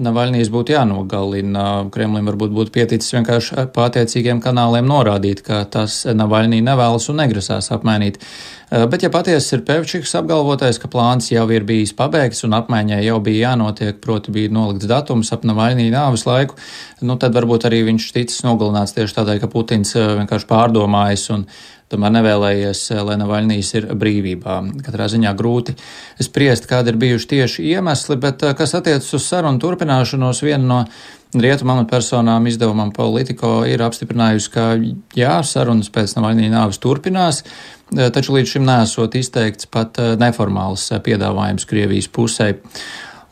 [0.05, 1.63] Navaļnijas būtu jānogalina.
[1.95, 7.71] Kremlim varbūt būtu pieticis vienkārši pa attiecīgiem kanāliem norādīt, ka tas Navaļnī nevēlas un negrasās
[7.73, 8.21] apmainīt.
[8.69, 13.01] Eh, bet, ja patiesi ir Pevčiks apgalvotais, ka plāns jau ir bijis pabeigts un apmaiņai
[13.07, 16.61] jau bija jānotiek, proti bija nolikts datums ap Navaļnī nāves laiku,
[17.01, 21.47] nu tad varbūt arī viņš ticis nogalināts tieši tādēļ, ka Putins eh, vienkārši pārdomājis un
[21.93, 24.57] tomēr nevēlējies, eh, lai Navaļnīs ir brīvībā.
[24.87, 25.77] Katrā ziņā grūti
[26.23, 30.81] spriest, kādi ir bijuši tieši iemesli, bet eh, kas attiecas uz sarunu turpināšanos, viena no
[31.35, 34.67] rietumu amatpersonām izdevumam Politico ir apstiprinājusi, ka
[35.19, 41.69] jā, sarunas pēc Navaļnī nāves turpinās, eh, taču līdz šim nesot izteikts pat neformāls piedāvājums
[41.69, 42.55] Krievijas pusē.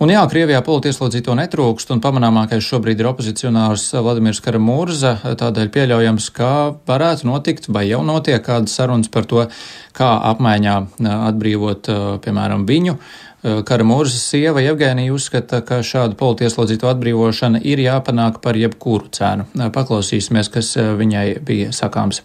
[0.02, 5.12] Un jā, Krievijā politieslodzīto netrūkst, un pamanāmākais šobrīd ir opozicionārs Vladimirs Karamurza.
[5.38, 6.48] Tādēļ pieļaujams, ka
[6.90, 9.44] varētu notikt vai jau notiek kādas sarunas par to,
[9.94, 10.74] kā apmaiņā
[11.28, 11.92] atbrīvot,
[12.24, 12.96] piemēram, viņu.
[13.70, 19.46] Karamūrzas sieva Evgēnija uzskata, ka šāda politieslodzīto atbrīvošana ir jāpanāk par jebkuru cenu.
[19.54, 22.24] Paklausīsimies, kas viņai bija sakāms.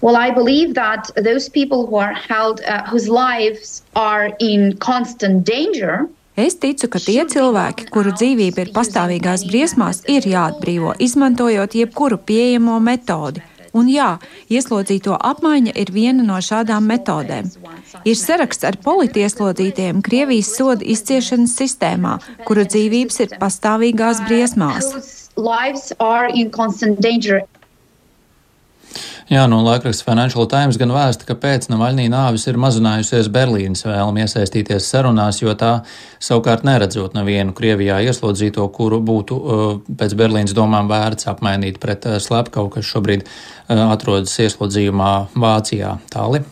[0.00, 5.44] Well, I believe that those people who are held, uh, whose lives are in constant
[5.44, 6.08] danger,
[6.38, 12.76] Es ticu, ka tie cilvēki, kuru dzīvība ir pastāvīgās briesmās, ir jāatbrīvo, izmantojot jebkuru pieejamo
[12.78, 13.42] metodi.
[13.74, 14.12] Un jā,
[14.46, 17.50] ieslodzīto apmaiņa ir viena no šādām metodēm.
[18.06, 22.14] Ir saraksts ar politieslodzītiem Krievijas soda izciešanas sistēmā,
[22.46, 24.92] kuru dzīvības ir pastāvīgās briesmās.
[29.28, 34.24] Jā, no laikraksta Financial Times gan vēsta, ka pēc Navaļnī nāvis ir mazinājusies Berlīnas vēlme
[34.24, 35.72] iesaistīties sarunās, jo tā
[36.16, 39.64] savukārt neredzot nevienu Krievijā ieslodzīto, kuru būtu uh,
[40.00, 45.98] pēc Berlīnas domām vērts apmainīt pret uh, Slepkavu, kas šobrīd uh, atrodas ieslodzījumā Vācijā.
[46.12, 46.46] Tāli.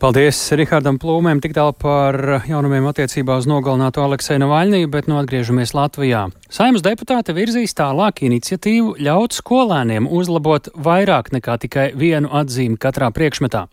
[0.00, 2.16] Paldies Rihardam Plūmēm tik tālu par
[2.48, 6.22] jaunumiem attiecībā uz nogalināto Aleksēnu Vaļniju, bet nu atgriežamies Latvijā.
[6.48, 13.66] Saimnes deputāte virzīs tālāk iniciatīvu ļaut skolēniem uzlabot vairāk nekā tikai vienu atzīmi katrā priekšmetā.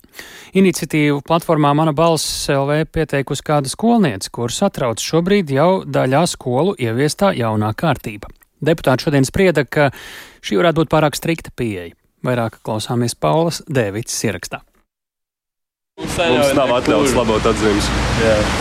[0.60, 7.32] Iniciatīvu platformā Mana balss LV pieteikusi kāda skolniece, kur satrauc šobrīd jau daļā skolu ieviestā
[7.40, 8.28] jaunā kārtība.
[8.60, 9.94] Deputāti šodien sprieda, ka
[10.44, 11.94] šī varētu būt pārāk strikta pieeja.
[12.26, 14.67] Vairāk klausāmies Paulas Dēvids ierakstā.
[15.98, 17.88] Mums nav atļauts labot atzīmes.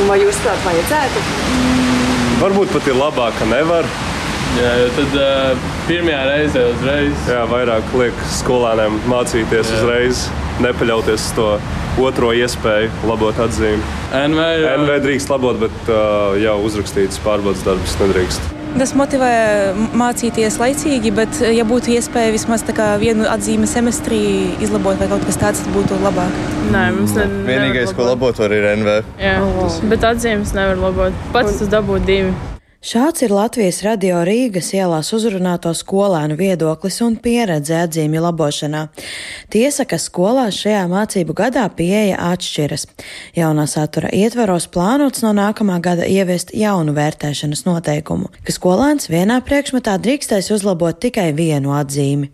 [0.09, 1.23] Vai jūs tādu vajadzētu?
[2.41, 3.89] Varbūt pat ir labāk, ka nevar.
[4.57, 7.27] Jā, jo tad uh, pirmajā reizē uzreiz.
[7.29, 9.81] Jā, vairāk liek skolēniem mācīties Jā.
[9.83, 10.23] uzreiz,
[10.65, 11.49] nepaļauties uz to
[12.09, 13.85] otro iespēju labot atzīmi.
[14.17, 14.75] NV, jau...
[14.81, 18.49] NV drīkst labot, bet uh, jau uzrakstīts pārbaudas darbus nedrīkst.
[18.77, 19.31] Tas motivē
[19.97, 22.65] mācīties laicīgi, bet, ja būtu iespēja vismaz
[23.01, 24.19] vienu atzīmi semestrī
[24.61, 26.35] izlabot vai kaut kas tāds, tad būtu labāk.
[26.75, 28.99] Nē, mums ne, vienīgais, ko labot, var ir NV.
[29.23, 29.81] Jā, oh.
[29.89, 31.25] bet atzīmes nevar labot.
[31.33, 32.56] Pats tas dabūt divi.
[32.85, 38.83] Šāds ir Latvijas radio Rīgas ielās uzrunāto skolēnu viedoklis un pieredze atzīmju labošanā.
[39.51, 42.85] Tiesa, ka skolās šajā mācību gadā pieeja atšķiras.
[43.35, 49.97] Jaunā satura ietveros plānots no nākamā gada ieviest jaunu vērtēšanas noteikumu, ka skolēns vienā priekšmetā
[50.05, 52.29] drīkstēs uzlabot tikai vienu atzīmi.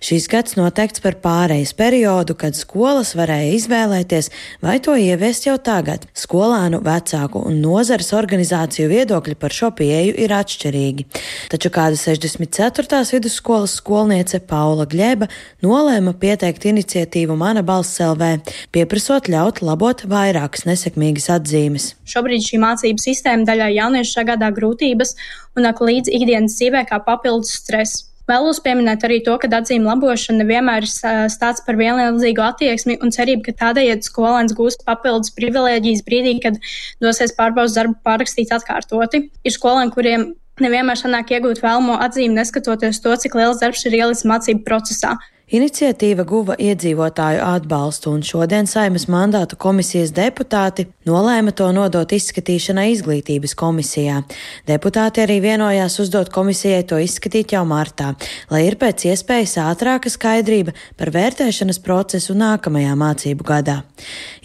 [0.00, 4.32] Šīs gads noteikts par pārejas periodu, kad skolas varēja izvēlēties,
[4.64, 6.08] vai to ieviest jau tagad.
[6.16, 11.06] Skolēnu, vecāku un nozares organizāciju viedokļi par šo pieeju pieeju ir atšķirīgi.
[11.52, 13.02] Taču kāda 64.
[13.10, 15.28] vidusskolas skolniece Paula Gļeba
[15.64, 21.92] nolēma pieteikt iniciatīvu Mana balss LV, pieprasot ļaut labot vairākas nesekmīgas atzīmes.
[22.06, 25.16] Šobrīd šī mācību sistēma daļai jauniešu sagādā grūtības
[25.56, 28.11] un nāk līdz ikdienas dzīvē kā papildus stress.
[28.30, 30.90] Vēlos pieminēt arī to, ka atzīme labošana nevienmēr ir
[31.32, 36.60] stāsts par vienlīdzīgu attieksmi un cerību, ka tādējādi skolēns gūs papildus privilēģijas brīdī, kad
[37.02, 39.26] dosies pārbaudas darbu pārrakstīt atkārtoti.
[39.42, 40.28] Ir skolēni, kuriem
[40.62, 45.16] nevienmēr sanāk iegūt vēlamo atzīmi, neskatoties to, cik liels darbs ir ielicis mācību procesā.
[45.50, 53.52] Iniciatīva guva iedzīvotāju atbalstu, un šodien Saimas mandātu komisijas deputāti nolēma to nodot izskatīšanai izglītības
[53.58, 54.22] komisijā.
[54.70, 58.12] Deputāti arī vienojās uzdot komisijai to izskatīt jau martā,
[58.54, 63.82] lai ir pēc iespējas ātrāka skaidrība par vērtēšanas procesu nākamajā mācību gadā.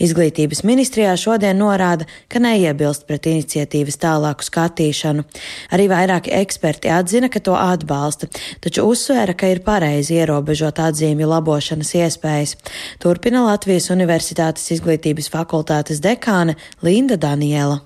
[0.02, 5.24] Izglītības ministrijā šodien norāda, ka neiebilst pret iniciatīvas tālāku skatīšanu.
[5.72, 8.28] Arī vairāki eksperti atzina, ka to atbalsta,
[8.60, 12.56] taču uzsvēra, ka ir pareizi ierobežot atzīšanu atzīmju labošanas iespējas.
[13.02, 17.84] Turpina Latvijas Universitātes izglītības fakultātes dekāne Linda Daniela.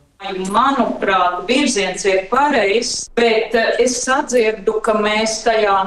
[0.53, 5.77] Manuprāt, virziens ir pareizs, bet eh, es sadzirdu, ka mēs tajā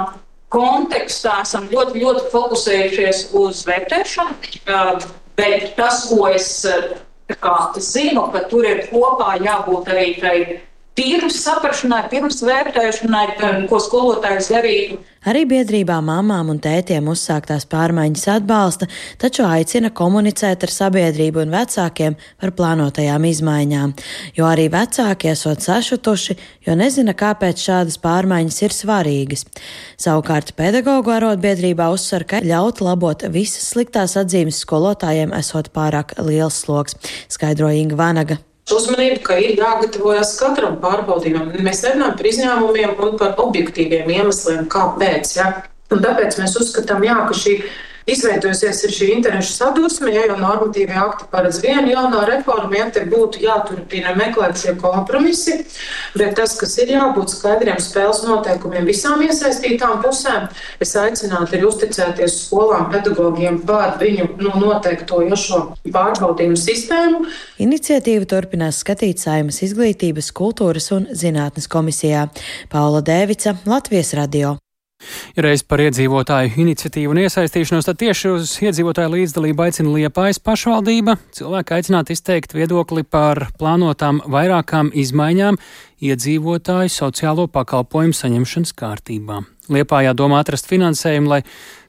[0.54, 4.34] kontekstā esam ļoti, ļoti fokusējušies uz vērtēšanu.
[4.66, 5.06] Eh,
[5.38, 6.96] bet tas, ko es eh,
[7.30, 10.36] kā, zinu, ka tur ir kopā jābūt arī tai
[10.94, 13.26] pirms saprašanai, pirms vērtēšanai,
[13.70, 15.00] ko skolotājs darītu.
[15.24, 22.18] Arī biedrībā mamām un tētiem uzsāktās pārmaiņas atbalsta, taču aicina komunicēt ar sabiedrību un vecākiem
[22.42, 23.96] par plānotajām izmaiņām,
[24.36, 29.48] jo arī vecāki esot sašutuši, jo nezina, kāpēc šādas pārmaiņas ir svarīgas.
[29.96, 37.00] Savukārt pedagoģu arotbiedrībā uzsver, ka ļaut labot visas sliktās atzīmes skolotājiem esot pārāk liels sloks,
[37.32, 41.52] skaidroja Inga Vanaga uzmanību, ka ir jāgatavojas katram pārbaudījumam.
[41.66, 45.34] Mēs nerunājam par izņēmumiem un par objektīviem iemesliem, kāpēc.
[45.36, 45.50] Ja?
[45.92, 47.58] Un tāpēc mēs uzskatām, jā, ka šī
[48.04, 53.06] Izveidojusies ir šī interešu sadursme, ja jau normatīvie akti paredz vienu jaunu reformu, ja te
[53.08, 55.54] būtu jāturpina meklēt šie kompromisi,
[56.12, 60.50] bet tas, kas ir jābūt skaidriem spēles noteikumiem visām iesaistītām pusēm,
[60.84, 67.24] es aicinātu ir uzticēties skolām, pedagogiem par viņu nu, noteikto jošo pārbaudījumu sistēmu.
[67.64, 72.28] Iniciatīva turpinās skatīt Saimas izglītības, kultūras un zinātnes komisijā.
[72.68, 74.58] Paula Dēvica, Latvijas radio.
[75.36, 81.16] Ja reiz par iedzīvotāju iniciatīvu un iesaistīšanos, tad tieši uz iedzīvotāju līdzdalību aicina Liepājas pašvaldība.
[81.36, 85.60] Cilvēki aicināti izteikt viedokli par plānotām vairākām izmaiņām
[86.04, 89.40] iedzīvotāju sociālo pakalpojumu saņemšanas kārtībā.
[89.72, 91.42] Liepājā domā atrast finansējumu, lai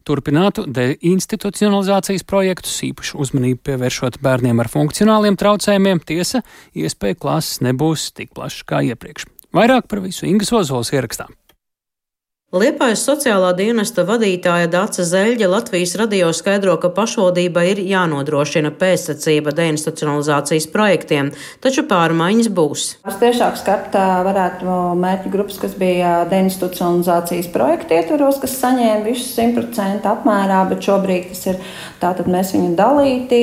[0.05, 6.03] turpinātu deinstitucionalizācijas projektus, īpaši uzmanību pievēršot bērniem ar funkcionāliem traucējumiem.
[6.05, 6.43] Tiesa,
[6.77, 9.27] iespēja klases nebūs tik plašas kā iepriekš.
[9.55, 11.33] Vairāk par visu Ingas Ozols ierakstām.
[12.55, 20.69] Liepājas sociālā dienesta vadītāja Dāca Zeļģa Latvijas radio skaidro, ka pašvaldība ir jānodrošina pēcsacība deinstitucionalizācijas
[20.71, 22.85] projektiem, taču pārmaiņas būs.
[23.03, 30.07] Mēs tiešāk skatā varētu mērķu grupas, kas bija deinstitucionalizācijas projekti ietvaros, kas saņēma visu 100%
[30.13, 31.59] apmērā, bet šobrīd tas ir
[31.99, 33.41] tātad mēs viņu dalīti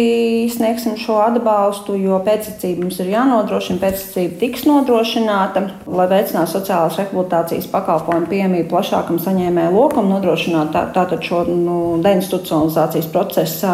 [0.57, 5.67] sniegsim šo atbalstu, jo pēcsacība mums ir jānodrošina, pēcsacība tiks nodrošināta,
[6.01, 11.99] lai veicinātu sociālās rehabilitācijas pakalpojumu piemību plašāk plašākam saņēmēju lokam, nodrošināt tā, tātad šo nu,
[12.03, 13.73] deinstitucionalizācijas procesu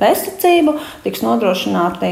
[0.00, 2.10] pēstniecību, tiks nodrošināti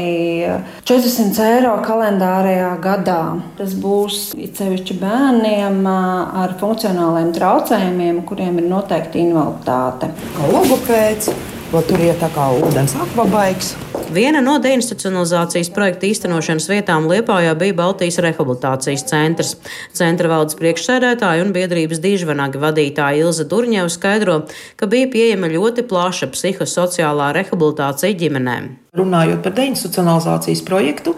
[0.85, 3.39] 400 eiro kalendārajā gadā.
[3.57, 10.11] Tas būs cevišķi bērniem ar funkcionāliem traucējumiem, kuriem ir noteikti invaliditāte.
[10.37, 11.31] Kā logopēds,
[11.71, 13.73] tur ir tā kā ūdens akvabaigs.
[14.09, 19.51] Viena no deinstitucionalizācijas projekta īstenošanas vietām Liepājā bija Baltijas rehabilitācijas centrs.
[19.93, 24.39] Centra valdes priekšsēdētāja un biedrības dižvanagi vadītāja Ilza Durņeva skaidro,
[24.81, 28.71] ka bija pieejama ļoti plaša psihosociālā rehabilitācija ģimenēm.
[28.97, 31.13] Runājot par deinstitucionalizācijas projektu,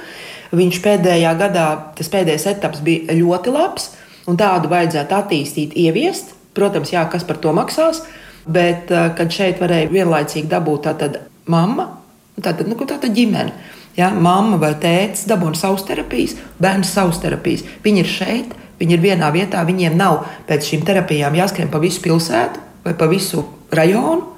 [0.52, 3.88] viņš pēdējā gadā, tas pēdējais etaps bija ļoti labs,
[4.28, 6.36] un tādu vajadzētu attīstīt, ieviest.
[6.60, 8.04] Protams, jā, kas par to maksās,
[8.44, 12.01] bet eh, kad šeit varēja vienlaicīgi dabūt tātad mamma,
[12.40, 13.54] Tātad, nu, tātad ģimene.
[13.98, 17.66] Ja, mamma vai tēvs dabūna savas terapijas, bērns savas terapijas.
[17.84, 22.00] Viņi ir šeit, viņi ir vienā vietā, viņiem nav pēc šīm terapijām jāskrien pa visu
[22.06, 24.32] pilsētu vai pa visu rajonu,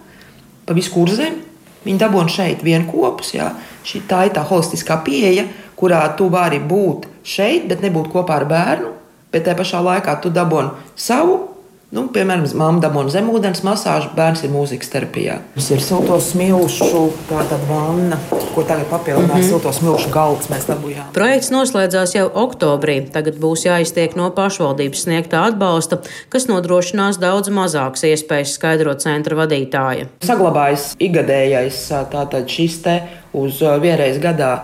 [0.65, 1.43] pa visu kurzemi.
[1.84, 3.34] Viņi dabūna šeit vienopus.
[3.36, 3.51] Ja.
[3.86, 5.45] Šī, tā ir tā holistiskā pieeja,
[5.77, 8.93] kurā tu vari būt šeit, bet nebūt kopā ar bērnu.
[9.34, 11.52] Bet tajā pašā laikā tu dabūni savu
[11.93, 15.36] Nu, piemēram, mamma dabūna zemūdens masāžu, bērns ir mūzikas terapijā.
[15.53, 18.17] Mums ir silto smilšu, tāda vanna,
[18.56, 19.49] ko tagad papildinās mm -hmm.
[19.51, 20.49] silto smilšu galds.
[21.13, 22.97] Projekts noslēdzās jau oktobrī.
[23.13, 30.10] Tagad būs jāiztiek no pašvaldības sniegtā atbalsta, kas nodrošinās daudz mazākas iespējas, skaidro centra vadītāja.
[30.25, 33.01] Saglabājas ikgadējais tātad šis te
[33.34, 34.60] uz vienreiz gadā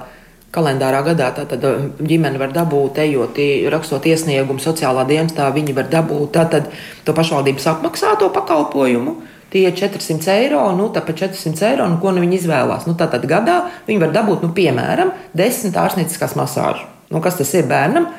[0.56, 3.42] kalendārā gadā tātad uh, ģimene var dabūt, ejot,
[3.74, 6.72] rakstot iesniegumu sociālā dienestā, viņi var dabūt tātad
[7.06, 9.18] to pašvaldības apmaksāto pakalpojumu.
[9.50, 12.86] Tie ir 400 eiro, nu, tāpēc 400 eiro, nu, ko nu viņi izvēlās.
[12.86, 16.86] Nu, tātad gadā viņi var dabūt, nu, piemēram, 10 ārstnieciskās masāžas.
[17.10, 18.12] Nu, kas tas ir bērnam?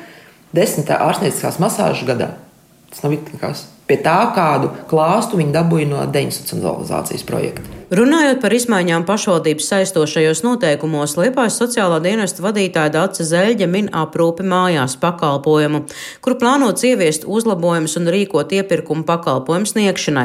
[0.55, 2.33] 10 ārstnieciskās masāžas gadā.
[2.91, 3.69] Tas nav nekas.
[3.87, 7.80] pie tā, kādu klāstu viņi dabūja no deinstitucionalizācijas projekta.
[7.91, 14.93] Runājot par izmaiņām pašvaldības saistošajos noteikumos, Liepājas sociālā dienesta vadītāja Dāca Zeļģa min aprūpi mājās
[15.01, 15.81] pakalpojumu,
[16.23, 20.23] kur plānots ieviest uzlabojumus un rīkot iepirkumu pakalpojumu sniegšanai.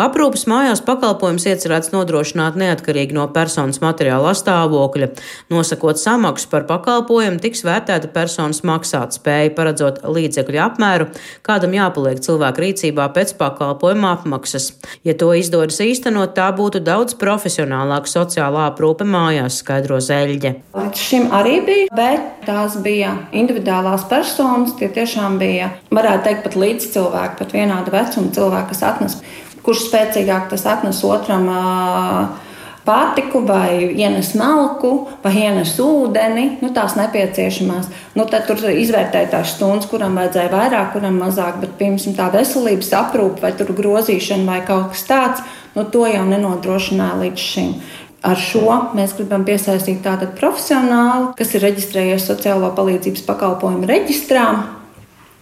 [0.00, 5.10] Aprūpas mājās pakalpojums iecerēts nodrošināt neatkarīgi no personas materiālā stāvokļa.
[5.52, 11.10] Nosakot samaksu par pakalpojumu, tiks vērtēta personas maksāt spēja, paredzot līdzekļu apmēru,
[11.44, 14.72] kādam jāpaliek cilvēku rīcībā pēc pakalpojuma apmaksas.
[15.04, 20.52] Ja to izdodas īstenot, tā būtu daudz daudz profesionālāka sociālā aprūpe mājās, skaidro Zeļģe.
[20.76, 24.76] Līdz šim arī bija, bet tās bija individuālās personas.
[24.78, 29.18] Tie tiešām bija, varētu teikt, pat līdzcilvēki, pat vienāda vecuma cilvēki, kas atnes,
[29.66, 31.50] kurš spēcīgāk tas atnes otram.
[31.50, 32.48] Uh,
[32.82, 34.90] pārtiku, vai ienes malku,
[35.22, 37.86] vai ienes ūdeni, nu, tās nepieciešamās.
[38.18, 42.90] Nu, tad tur izvērtēja tās stundas, kuram vajadzēja vairāk, kuram mazāk, bet, piemēram, tā veselības
[42.98, 45.46] aprūpe vai grozīšana vai kaut kas tāds,
[45.76, 47.74] nu, to jau nenodrošināja līdz šim.
[48.22, 54.46] Ar šo mēs gribam piesaistīt tādu profesionāli, kas ir reģistrējies sociālo palīdzības pakalpojumu reģistrā,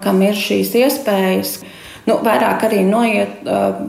[0.00, 1.58] kam ir šīs iespējas
[2.08, 3.42] nu, vairāk arī noiet,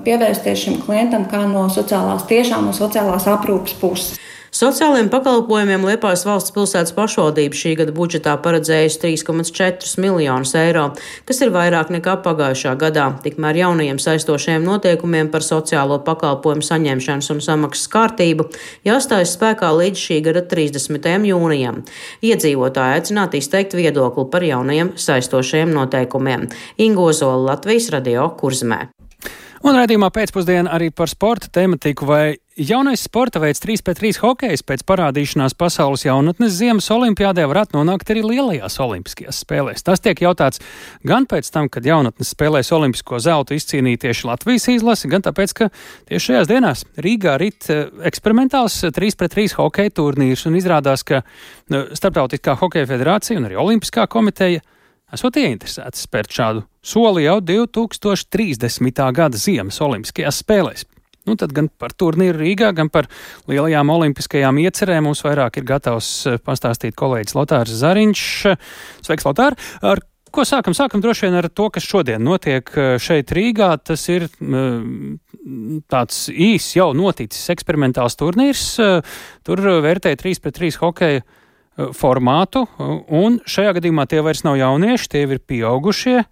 [0.05, 4.19] pievērsties šim klientam kā no sociālās, tiešām no sociālās aprūpas puses.
[4.51, 10.89] Sociālajiem pakalpojumiem Liepājas valsts pilsētas pašvaldība šī gada budžetā paredzējusi 3,4 miljonus eiro,
[11.23, 13.05] kas ir vairāk nekā pagājušā gadā.
[13.23, 18.49] Tikmēr jaunajiem saistošajiem noteikumiem par sociālo pakalpojumu saņemšanas un samaksas kārtību
[18.91, 21.11] jāstājas spēkā līdz šī gada 30.
[21.31, 21.85] jūnijam.
[22.19, 26.49] Iedzīvotāji aicināti izteikt viedokli par jaunajiem saistošajiem noteikumiem.
[26.75, 28.89] Ingozola Latvijas radio kurzmē.
[29.61, 32.23] Un raidījumā pēcpusdienā arī par sporta tematiku vai
[32.61, 38.77] jaunais sporta veids 3x3 hokejs pēc parādīšanās pasaules jaunatnes ziemas olimpiādē varētu nonākt arī lielajās
[38.83, 39.85] olimpiskajās spēlēs.
[39.87, 40.61] Tas tiek jautāts
[41.07, 45.69] gan pēc tam, kad jaunatnes spēlēs olimpisko zeltu izcīnīja tieši Latvijas izlase, gan tāpēc, ka
[46.11, 52.59] tieši šajās dienās Rīgā rit eh, eksperimentāls 3x3 hokeja turnīrs un izrādās, ka eh, Starptautiskā
[52.61, 54.61] hokeja federācija un arī Olimpiskā komiteja
[55.11, 59.05] esot ieinteresēti spērt šādu soli jau 2030.
[59.15, 60.90] gada Ziemas Olimpiskajās spēlēs.
[61.29, 63.09] Nu, tad gan par turnīru Rīgā, gan par
[63.49, 68.23] lielajām olimpiskajām iecerēm mums vairāk ir gatavs eh, pastāstīt kolēģis Lotārs Zariņš.
[69.05, 69.57] Sveiks, Lotār!
[69.85, 70.01] Ar
[70.33, 70.73] ko sākam?
[70.77, 73.73] Sākam droši vien ar to, kas šodien notiek eh, šeit Rīgā.
[73.85, 78.65] Tas ir mm, tāds īs jau noticis eksperimentāls turnīrs.
[79.45, 81.23] Tur vērtēja 3 pret 3 hokeja
[81.79, 82.65] Eh, formātu,
[83.15, 86.25] un šajā gadījumā tie vairs nav jaunieši, tie ir pieaugušie.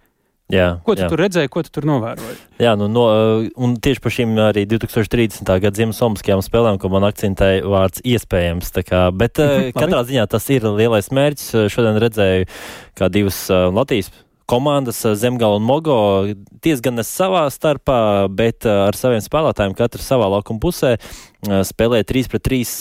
[0.54, 1.08] Jā, ko tu jā.
[1.12, 2.38] tur redzēji, ko tu tur novēroji?
[2.62, 5.52] Jā, nu, no, eh, un tieši par šīm arī 2030.
[5.64, 8.72] gada Ziemassvētku spēlēm, ko man akcentēja vārds iespējams.
[8.80, 11.70] Kā, bet mm -hmm, katrā ziņā tas ir lielais mērķis.
[11.70, 12.50] Šodien redzēju,
[12.98, 14.10] kā divas Latvijas
[14.50, 15.96] komandas Zemgala un Mogo
[16.64, 20.96] diezgan savā starpā, bet ar saviem spēlētājiem katrs savā laukuma pusē
[21.42, 22.74] spēlē 3 pret 3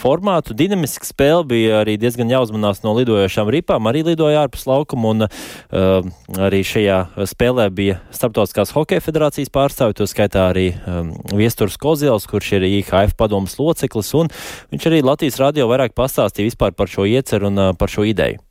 [0.00, 0.54] formātu.
[0.56, 6.10] Dinamiska spēle bija arī diezgan jāuzmanās no lidojošām ripām, arī lidoja ārpus laukuma, un uh,
[6.48, 7.00] arī šajā
[7.30, 13.16] spēlē bija Starptautiskās hokeja federācijas pārstāvi, to skaitā arī um, Viesturs Kozils, kurš ir IHF
[13.20, 14.30] padomas loceklis, un
[14.72, 18.49] viņš arī Latvijas radio vairāk pastāstīja vispār par šo ieceru un uh, par šo ideju.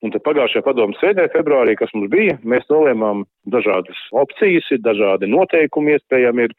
[0.00, 5.28] Un tad pagājušajā padomu sēdē, februārī, kas mums bija, mēs nolēmām dažādas opcijas, ir dažādi
[5.28, 6.54] noteikumi iespējami ir,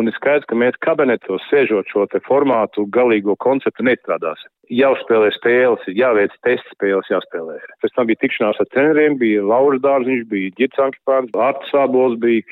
[0.00, 4.48] un ir skaidrs, ka mēs kabinetos sēžot šo te formātu galīgo konceptu nestrādāsim.
[4.72, 7.58] Jāuzspēlē spēles, jāveic testa spēles, jāspēlē.
[7.84, 12.44] Pēc tam bija tikšanās ar treneriem, bija Lauris Dārziņš, bija Ģits Ankspārns, Arts Sābols bija.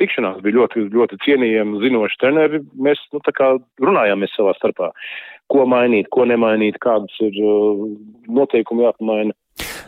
[0.00, 2.62] Tikšanās bija ļoti, ļoti cienījami, zinoši treneri.
[2.80, 4.92] Mēs, nu, tā kā runājāmies savā starpā
[5.52, 7.86] ko mainīt, ko nemainīt, kādus ir uh,
[8.40, 9.36] noteikumi jāpamaina.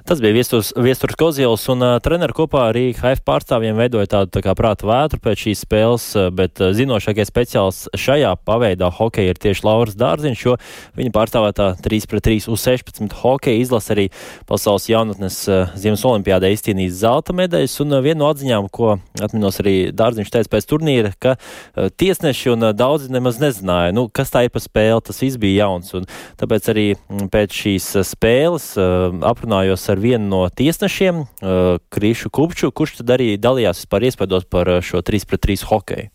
[0.05, 4.42] Tas bija Viesturs, Viesturs Kozils un uh, treneru kopā arī HF pārstāvjiem veidoja tādu tā
[4.44, 9.64] kā prāta vētru pēc šīs spēles, bet uh, zinošākais speciāls šajā paveidā hokeja ir tieši
[9.64, 10.59] Lauris Dārziņš, jo
[11.00, 14.05] viņa pārstāvētā 3 pret 3 uz 16 hokeja izlasa arī
[14.44, 19.62] pasaules jaunatnes uh, Ziemas olimpiādē izcīnījis zelta medaļas, un uh, viena no atziņām, ko atminos
[19.64, 24.36] arī Dārziņš teica pēc turnīra, ka uh, tiesneši un uh, daudzi nemaz nezināja, nu, kas
[24.36, 26.05] tā ir pa spēli, tas viss bija jauns, un
[26.44, 26.86] tāpēc arī
[27.32, 33.14] pēc šīs spēles uh, aprunājos ar ar vienu no tiesnešiem, uh, Krīšu Kupču, kurš tad
[33.16, 36.11] arī dalījās par iespēdos par uh, šo 3 pret 3 hokeju.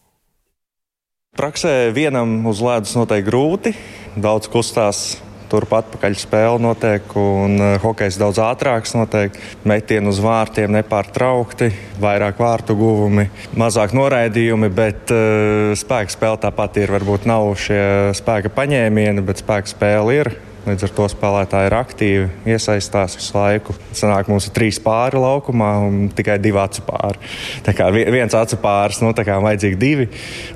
[1.39, 3.75] Praksē vienam uz ledus noteikti grūti,
[4.19, 5.21] daudz kustās.
[5.49, 8.91] Turpat atpakaļ spēle notiek, un uh, hokejs daudz ātrāks.
[8.93, 9.34] Notiek.
[9.65, 11.71] Metieni uz vārtiem nepārtraukti,
[12.03, 13.25] vairāk vārtu guvumi,
[13.57, 16.93] mazāk noraidījumi, bet uh, spēka spēle tāpat ir.
[16.93, 17.82] Varbūt nav šie
[18.19, 20.34] spēka paņēmieni, bet spēka spēle ir
[20.68, 23.76] Līdz ar to spēlētāji ir aktīvi, iesaistās visu laiku.
[23.95, 27.22] Sanāk, mums ir trīs pāri laukumā un tikai divi acu pāri.
[27.66, 30.10] Tā kā viens acu pāris, nu tā kā vajadzīgi divi,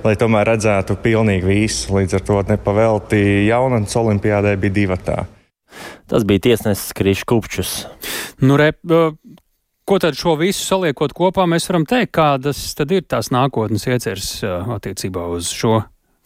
[0.04, 1.96] lai tomēr redzētu pilnīgi visu.
[1.98, 5.24] Līdz ar to nepavelti jaunatnes olimpiādē bija divi tā.
[6.12, 7.78] Tas bija tiesnesis Krišs Kupčus.
[8.44, 8.74] Nu, re,
[9.84, 14.30] Ko tad šo visu saliekot kopā, mēs varam teikt, kādas tad ir tās nākotnes ieceres
[14.48, 15.82] attiecībā uz šo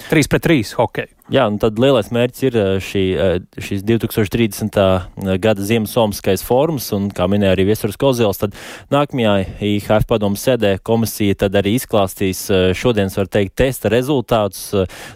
[0.09, 1.17] 3 pret 3 hokeju?
[1.27, 4.77] Jā, un tad lielais mērķis ir eh, šī, eh, šīs 2030.
[4.79, 8.55] Eh, gada Ziemassomskais forums, un, kā minēja arī Viestures Kozils, tad
[8.95, 12.45] nākamajā IHF padomu sēdē komisija tad arī izklāstīs
[12.79, 14.69] šodienas, var teikt, testa rezultātus.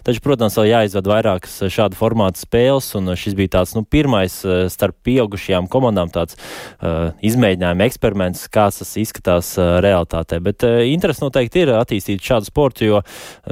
[0.04, 4.36] Taču, protams, vēl jāizved vairākas šāda formāta spēles, un šis bija tāds, nu, pirmais
[4.74, 10.42] starp pieaugušajām komandām tāds uh, izmēģinājuma eksperiments, kāds tas izskatās realitātē.
[10.44, 13.02] Bet uh, interesi noteikti ir attīstīt šādu sportu, jo,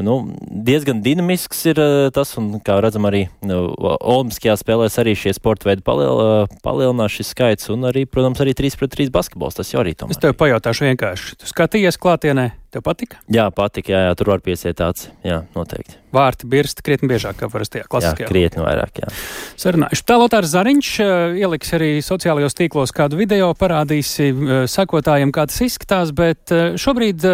[0.04, 0.20] nu,
[0.68, 5.68] diezgan dinamisks ir uh, tas, un kā redzam, arī nu, Olimpiskajās spēlēs arī šie sporta
[5.68, 9.58] veidi paliel, palielinās šis skaits, un arī, protams, arī 3 pret 3 basketbols.
[9.60, 10.16] Tas jau arī tomēr.
[10.16, 11.36] Es tev pajautāšu vienkārši.
[11.40, 12.50] Tu skatījies klātienē?
[12.70, 13.18] Tev patika?
[13.26, 13.90] Jā, patika.
[13.90, 15.08] Jā, jā tur var piesiet tāds.
[15.26, 15.96] Jā, noteikti.
[16.14, 18.26] Vārti birst krietni biežāk kā parastajā klasiskajā.
[18.26, 19.10] Jā, krietni vairāk, jā.
[19.58, 20.06] Sarunājuši.
[20.06, 20.92] Tā Lotārs Zariņš
[21.38, 24.30] ieliks arī sociālajos tīklos kādu video, parādīsi
[24.70, 27.26] sakotājiem, kā tas izskatās, bet šobrīd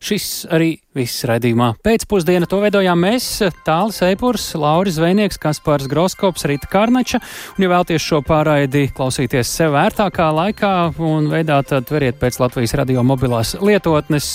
[0.00, 1.70] šis arī viss raidījumā.
[1.84, 3.26] Pēcpusdiena to veidojām mēs,
[3.64, 7.20] Tālis Eipurs, Lauris Zvejnieks, Kaspars Groskops, Rita Kārnača,
[7.56, 12.76] un, ja vēlties šo pārraidi klausīties sev vērtākā laikā un veidā, tad veriet pēc Latvijas
[12.80, 14.28] radio mobilās lietotnes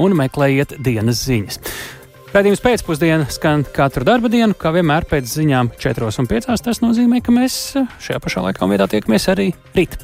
[0.00, 1.60] un meklējiet dienas ziņas.
[2.32, 6.48] Pēdījums pēcpusdienā skan katru darba dienu, kā vienmēr pēc ziņām 4 un 5.
[6.64, 7.58] Tas nozīmē, ka mēs
[8.00, 9.98] šajā pašā laikā un vietā tiekamies arī rīt.